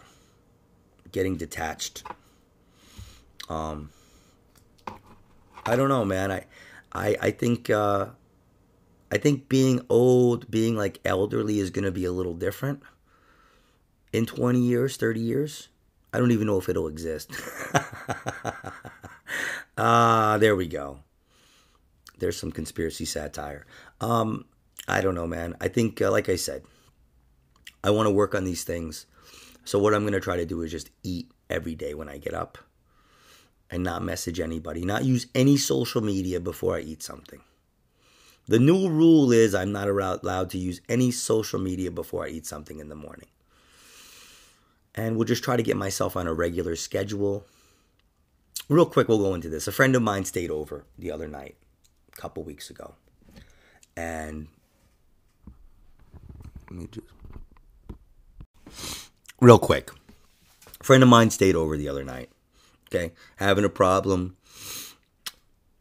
getting 1.12 1.36
detached. 1.36 2.04
Um, 3.50 3.90
I 5.66 5.76
don't 5.76 5.90
know, 5.90 6.06
man. 6.06 6.32
I, 6.32 6.46
I, 6.92 7.18
I 7.22 7.32
think, 7.32 7.70
uh, 7.70 8.08
I 9.12 9.18
think 9.18 9.50
being 9.50 9.82
old, 9.90 10.50
being 10.50 10.76
like 10.76 11.00
elderly, 11.04 11.60
is 11.60 11.72
going 11.72 11.86
to 11.86 11.92
be 11.92 12.06
a 12.06 12.12
little 12.12 12.36
different 12.36 12.84
in 14.14 14.26
20 14.26 14.60
years, 14.60 14.98
30 14.98 15.20
years. 15.20 15.70
I 16.16 16.20
don't 16.20 16.32
even 16.32 16.48
know 16.48 16.58
if 16.58 16.70
it'll 16.70 16.88
exist. 16.88 17.32
Ah, 19.78 20.38
there 20.40 20.56
we 20.56 20.68
go. 20.68 21.00
There's 22.20 22.40
some 22.40 22.52
conspiracy 22.52 23.04
satire. 23.06 23.66
Um, 24.00 24.46
I 24.88 25.02
don't 25.02 25.16
know, 25.16 25.28
man. 25.28 25.56
I 25.60 25.68
think, 25.68 26.02
uh, 26.02 26.12
like 26.12 26.30
I 26.30 26.38
said, 26.38 26.64
I 27.84 27.90
want 27.90 28.08
to 28.08 28.12
work 28.12 28.34
on 28.34 28.46
these 28.46 28.64
things. 28.64 29.06
So 29.66 29.80
what 29.80 29.94
I'm 29.94 30.04
going 30.04 30.14
to 30.14 30.22
try 30.22 30.38
to 30.38 30.46
do 30.46 30.62
is 30.62 30.72
just 30.72 30.92
eat 31.04 31.30
every 31.50 31.76
day 31.76 31.94
when 31.94 32.08
I 32.08 32.18
get 32.18 32.34
up 32.34 32.58
and 33.70 33.84
not 33.84 34.02
message 34.02 34.40
anybody, 34.40 34.86
not 34.86 35.04
use 35.04 35.28
any 35.36 35.58
social 35.58 36.02
media 36.02 36.40
before 36.40 36.78
I 36.78 36.80
eat 36.80 37.04
something. 37.04 37.42
The 38.48 38.60
new 38.60 38.88
rule 38.88 39.32
is 39.32 39.56
I'm 39.56 39.72
not 39.72 39.90
allowed 39.90 40.52
to 40.52 40.58
use 40.58 40.80
any 40.88 41.12
social 41.12 41.60
media 41.60 41.92
before 41.92 42.26
I 42.26 42.30
eat 42.30 42.46
something 42.46 42.80
in 42.80 42.90
the 42.90 42.96
morning. 42.96 43.28
And 44.96 45.16
we'll 45.16 45.26
just 45.26 45.44
try 45.44 45.58
to 45.58 45.64
get 45.64 45.78
myself 45.78 46.16
on 46.16 46.26
a 46.26 46.34
regular 46.34 46.76
schedule. 46.76 47.46
Real 48.70 48.86
quick, 48.86 49.08
we'll 49.08 49.20
go 49.20 49.34
into 49.34 49.50
this. 49.50 49.68
A 49.68 49.72
friend 49.72 49.96
of 49.96 50.02
mine 50.02 50.26
stayed 50.26 50.50
over 50.50 50.86
the 50.98 51.12
other 51.12 51.28
night, 51.28 51.56
a 52.12 52.16
couple 52.16 52.44
weeks 52.44 52.70
ago. 52.70 52.96
And 53.98 54.48
let 56.70 56.80
me 56.80 56.88
just 56.92 57.08
real 59.40 59.60
quick. 59.60 59.92
A 60.80 60.84
friend 60.84 61.04
of 61.04 61.10
mine 61.10 61.30
stayed 61.30 61.56
over 61.56 61.78
the 61.78 61.90
other 61.90 62.04
night. 62.04 62.30
Okay, 62.88 63.14
having 63.38 63.66
a 63.66 63.70
problem. 63.70 64.38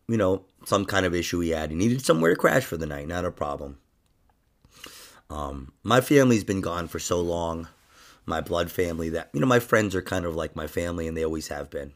You 0.09 0.17
know, 0.17 0.45
some 0.67 0.85
kind 0.85 1.07
of 1.07 1.15
issue 1.15 1.41
he 1.41 1.51
had. 1.51 1.71
He 1.71 1.77
needed 1.77 2.05
somewhere 2.05 2.35
to 2.35 2.41
crash 2.41 2.65
for 2.65 2.77
the 2.77 2.87
night. 2.87 3.09
Not 3.09 3.25
a 3.25 3.31
problem. 3.31 3.79
Um, 5.31 5.73
my 5.83 6.01
family's 6.01 6.45
been 6.45 6.61
gone 6.61 6.89
for 6.89 6.99
so 6.99 7.21
long. 7.21 7.69
My 8.27 8.41
blood 8.41 8.71
family 8.71 9.11
that 9.11 9.31
you 9.33 9.41
know, 9.41 9.47
my 9.47 9.61
friends 9.61 9.95
are 9.95 10.03
kind 10.03 10.25
of 10.25 10.35
like 10.35 10.57
my 10.57 10.67
family, 10.67 11.07
and 11.07 11.17
they 11.17 11.25
always 11.25 11.49
have 11.49 11.71
been. 11.71 11.93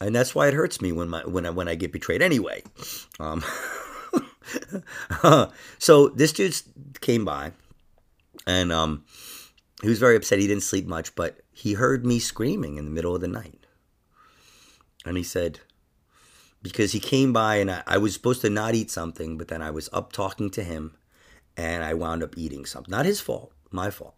And 0.00 0.14
that's 0.14 0.34
why 0.34 0.48
it 0.48 0.54
hurts 0.54 0.80
me 0.80 0.92
when 0.92 1.08
my 1.08 1.22
when 1.22 1.46
I 1.46 1.50
when 1.50 1.68
I 1.68 1.74
get 1.74 1.92
betrayed. 1.92 2.22
Anyway, 2.22 2.62
um, 3.18 3.44
so 5.78 6.08
this 6.08 6.32
dude 6.32 6.54
came 7.00 7.24
by, 7.24 7.52
and 8.46 8.72
um, 8.72 9.04
he 9.82 9.88
was 9.88 9.98
very 9.98 10.16
upset. 10.16 10.38
He 10.38 10.46
didn't 10.46 10.62
sleep 10.62 10.86
much, 10.86 11.14
but 11.14 11.40
he 11.52 11.74
heard 11.74 12.04
me 12.04 12.18
screaming 12.18 12.76
in 12.76 12.84
the 12.84 12.90
middle 12.90 13.14
of 13.14 13.20
the 13.20 13.28
night. 13.28 13.66
And 15.04 15.16
he 15.16 15.22
said, 15.22 15.60
because 16.62 16.92
he 16.92 17.00
came 17.00 17.32
by 17.32 17.56
and 17.56 17.70
I, 17.70 17.82
I, 17.86 17.98
was 17.98 18.12
supposed 18.14 18.42
to 18.42 18.50
not 18.50 18.74
eat 18.74 18.90
something, 18.90 19.38
but 19.38 19.48
then 19.48 19.62
I 19.62 19.70
was 19.70 19.88
up 19.92 20.12
talking 20.12 20.50
to 20.50 20.62
him 20.62 20.96
and 21.56 21.82
I 21.82 21.94
wound 21.94 22.22
up 22.22 22.36
eating 22.36 22.66
something. 22.66 22.90
Not 22.90 23.06
his 23.06 23.20
fault, 23.20 23.52
my 23.70 23.90
fault. 23.90 24.14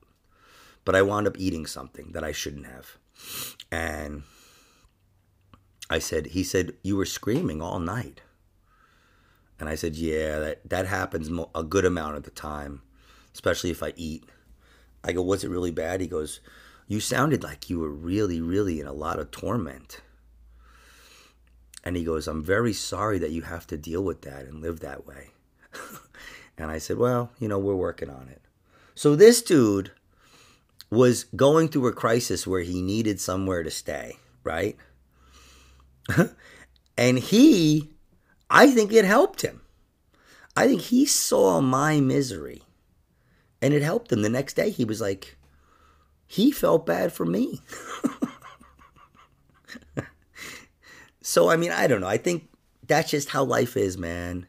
But 0.85 0.97
I 0.97 1.03
wound 1.03 1.27
up 1.27 1.38
eating 1.38 1.66
something 1.66 2.11
that 2.12 2.25
I 2.25 2.33
shouldn't 2.33 2.66
have. 2.66 2.97
And 3.71 4.23
I 5.88 5.99
said, 5.99 6.27
he 6.27 6.42
said, 6.42 6.75
you 6.83 6.97
were 6.97 7.05
screaming 7.05 7.62
all 7.62 7.79
night. 7.79 8.23
And 9.61 9.68
I 9.68 9.77
said, 9.77 9.95
yeah, 9.95 10.38
that, 10.40 10.68
that 10.68 10.87
happens 10.87 11.31
a 11.55 11.62
good 11.62 11.85
amount 11.85 12.16
of 12.16 12.25
the 12.25 12.31
time, 12.31 12.83
especially 13.33 13.71
if 13.71 13.83
I 13.83 13.92
eat. 13.97 14.25
I 15.05 15.12
go, 15.12 15.23
was 15.23 15.45
it 15.45 15.51
really 15.51 15.71
bad? 15.71 16.01
He 16.01 16.09
goes, 16.09 16.40
you 16.88 17.01
sounded 17.01 17.42
like 17.42 17.71
you 17.71 17.79
were 17.79 17.90
really, 17.90 18.40
really 18.40 18.81
in 18.81 18.87
a 18.87 18.92
lot 18.92 19.18
of 19.18 19.31
torment. 19.31 20.01
And 21.85 21.97
he 21.97 22.05
goes, 22.05 22.29
I'm 22.29 22.42
very 22.42 22.73
sorry 22.73 23.18
that 23.18 23.31
you 23.31 23.42
have 23.42 23.66
to 23.68 23.77
deal 23.77 24.03
with 24.03 24.23
that 24.23 24.45
and 24.45 24.61
live 24.61 24.81
that 24.81 25.07
way. 25.07 25.31
and 26.59 26.71
I 26.71 26.79
said, 26.79 26.99
Well, 26.99 27.31
you 27.38 27.49
know, 27.49 27.59
we're 27.59 27.75
working 27.75 28.11
on 28.11 28.29
it. 28.29 28.42
So 28.95 29.16
this 29.16 29.42
dude 29.42 29.90
was 30.92 31.24
going 31.35 31.68
through 31.68 31.87
a 31.87 31.92
crisis 31.92 32.46
where 32.46 32.61
he 32.61 32.83
needed 32.83 33.18
somewhere 33.18 33.62
to 33.62 33.70
stay, 33.70 34.18
right? 34.44 34.76
and 36.98 37.18
he, 37.18 37.90
I 38.50 38.70
think 38.70 38.92
it 38.92 39.05
helped 39.05 39.40
him. 39.40 39.62
I 40.55 40.66
think 40.66 40.83
he 40.83 41.07
saw 41.07 41.62
my 41.62 42.00
misery 42.00 42.62
and 43.62 43.72
it 43.72 43.83
helped 43.83 44.12
him. 44.12 44.20
The 44.20 44.28
next 44.28 44.55
day, 44.55 44.68
he 44.68 44.85
was 44.85 45.00
like, 45.00 45.38
he 46.26 46.52
felt 46.52 46.85
bad 46.85 47.12
for 47.12 47.24
me. 47.24 47.62
So, 51.22 51.48
I 51.48 51.57
mean, 51.57 51.70
I 51.70 51.87
don't 51.87 52.00
know. 52.00 52.09
I 52.09 52.16
think 52.16 52.48
that's 52.87 53.11
just 53.11 53.28
how 53.31 53.44
life 53.44 53.76
is, 53.76 53.96
man. 53.96 54.48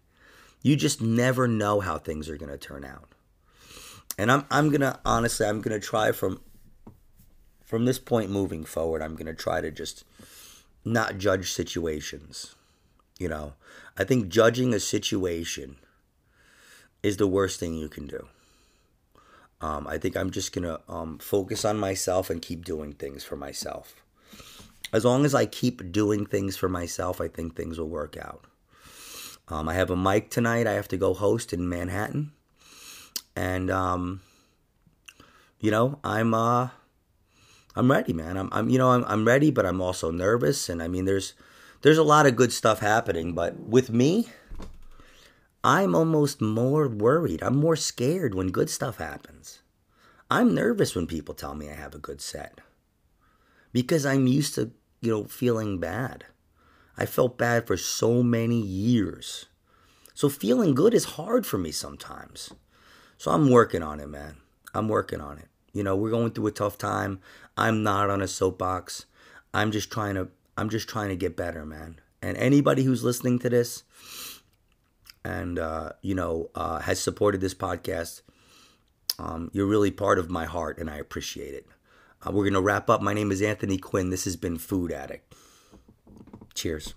You 0.63 0.75
just 0.75 1.01
never 1.01 1.47
know 1.47 1.79
how 1.79 1.97
things 1.97 2.27
are 2.29 2.37
going 2.37 2.51
to 2.51 2.57
turn 2.57 2.83
out. 2.83 3.09
And 4.17 4.31
I'm 4.31 4.45
I'm 4.51 4.71
to 4.71 4.99
honestly, 5.05 5.45
I'm 5.45 5.61
to 5.79 5.85
try 5.85 6.11
from 6.11 6.41
from 7.63 7.85
this 7.85 7.99
point 7.99 8.29
moving 8.29 8.63
forward, 8.63 9.01
I'm 9.01 9.15
to 9.25 9.33
try 9.33 9.61
to 9.61 9.71
just 9.71 10.03
not 10.85 11.17
judge 11.17 11.51
situations. 11.51 12.55
You 13.19 13.29
know, 13.29 13.53
I 13.97 14.03
think 14.03 14.29
judging 14.29 14.73
a 14.73 14.79
situation 14.79 15.77
is 17.01 17.17
the 17.17 17.27
worst 17.27 17.59
thing 17.59 17.75
you 17.75 17.89
can 17.89 18.07
do. 18.07 18.27
Um, 19.61 19.87
I 19.87 19.97
think 19.97 20.17
I'm 20.17 20.29
just 20.29 20.51
to 20.63 20.81
um, 20.89 21.19
focus 21.19 21.63
on 21.63 21.79
myself 21.79 22.29
and 22.29 22.41
keep 22.41 22.65
doing 22.65 22.93
things 22.93 23.23
for 23.23 23.37
myself 23.37 24.03
as 24.93 25.03
long 25.03 25.25
as 25.25 25.33
I 25.33 25.47
keep 25.47 25.91
doing 25.91 26.25
things 26.25 26.55
for 26.55 26.69
myself, 26.69 27.19
I 27.19 27.27
think 27.27 27.55
things 27.55 27.79
will 27.79 27.89
work 27.89 28.15
out. 28.15 28.45
Um, 29.47 29.67
I 29.67 29.73
have 29.73 29.89
a 29.89 29.97
mic 29.97 30.29
tonight. 30.29 30.67
I 30.67 30.73
have 30.73 30.87
to 30.89 30.97
go 30.97 31.15
host 31.15 31.51
in 31.51 31.67
Manhattan, 31.67 32.31
and 33.35 33.69
um, 33.69 34.21
you 35.59 35.71
know, 35.71 35.99
I'm 36.03 36.33
uh, 36.33 36.69
I'm 37.75 37.91
ready, 37.91 38.13
man. 38.13 38.37
I'm, 38.37 38.49
I'm 38.51 38.69
you 38.69 38.77
know, 38.77 38.91
I'm, 38.91 39.03
I'm 39.05 39.25
ready, 39.25 39.51
but 39.51 39.65
I'm 39.65 39.81
also 39.81 40.11
nervous, 40.11 40.69
and 40.69 40.81
I 40.81 40.87
mean, 40.87 41.05
there's 41.05 41.33
there's 41.81 41.97
a 41.97 42.03
lot 42.03 42.25
of 42.25 42.35
good 42.35 42.51
stuff 42.51 42.79
happening, 42.79 43.33
but 43.33 43.59
with 43.59 43.89
me, 43.89 44.29
I'm 45.63 45.95
almost 45.95 46.41
more 46.41 46.87
worried. 46.87 47.41
I'm 47.43 47.57
more 47.57 47.75
scared 47.75 48.35
when 48.35 48.51
good 48.51 48.69
stuff 48.69 48.97
happens. 48.97 49.61
I'm 50.31 50.55
nervous 50.55 50.95
when 50.95 51.07
people 51.07 51.35
tell 51.35 51.55
me 51.55 51.69
I 51.69 51.75
have 51.75 51.93
a 51.93 51.99
good 51.99 52.21
set 52.21 52.59
because 53.71 54.05
I'm 54.05 54.27
used 54.27 54.55
to 54.55 54.71
you 55.03 55.11
know, 55.11 55.23
feeling 55.25 55.79
bad. 55.79 56.25
I 56.97 57.05
felt 57.05 57.37
bad 57.37 57.67
for 57.67 57.75
so 57.75 58.23
many 58.23 58.59
years. 58.59 59.47
So 60.13 60.29
feeling 60.29 60.73
good 60.73 60.93
is 60.93 61.03
hard 61.19 61.45
for 61.45 61.57
me 61.57 61.71
sometimes. 61.71 62.53
So 63.23 63.31
I'm 63.31 63.49
working 63.49 63.81
on 63.81 64.01
it, 64.01 64.09
man. 64.09 64.35
I'm 64.73 64.89
working 64.89 65.21
on 65.21 65.37
it. 65.37 65.47
You 65.71 65.81
know, 65.81 65.95
we're 65.95 66.09
going 66.09 66.31
through 66.31 66.47
a 66.47 66.51
tough 66.51 66.77
time. 66.77 67.21
I'm 67.55 67.81
not 67.81 68.09
on 68.09 68.21
a 68.21 68.27
soapbox. 68.27 69.05
I'm 69.53 69.71
just 69.71 69.89
trying 69.89 70.15
to 70.15 70.27
I'm 70.57 70.67
just 70.67 70.89
trying 70.89 71.07
to 71.07 71.15
get 71.15 71.37
better, 71.37 71.65
man. 71.65 72.01
And 72.21 72.35
anybody 72.35 72.83
who's 72.83 73.01
listening 73.01 73.39
to 73.39 73.49
this 73.49 73.83
and 75.23 75.57
uh, 75.57 75.93
you 76.01 76.13
know, 76.13 76.49
uh, 76.53 76.79
has 76.79 76.99
supported 76.99 77.39
this 77.39 77.53
podcast, 77.53 78.23
um, 79.17 79.49
you're 79.53 79.67
really 79.67 79.89
part 79.89 80.19
of 80.19 80.29
my 80.29 80.43
heart 80.43 80.77
and 80.77 80.89
I 80.89 80.97
appreciate 80.97 81.53
it. 81.53 81.65
Uh, 82.27 82.31
we're 82.31 82.43
going 82.43 82.55
to 82.55 82.61
wrap 82.61 82.89
up. 82.89 83.01
My 83.01 83.13
name 83.13 83.31
is 83.31 83.41
Anthony 83.41 83.77
Quinn. 83.77 84.09
This 84.09 84.25
has 84.25 84.35
been 84.35 84.57
Food 84.57 84.91
Addict. 84.91 85.33
Cheers. 86.55 86.93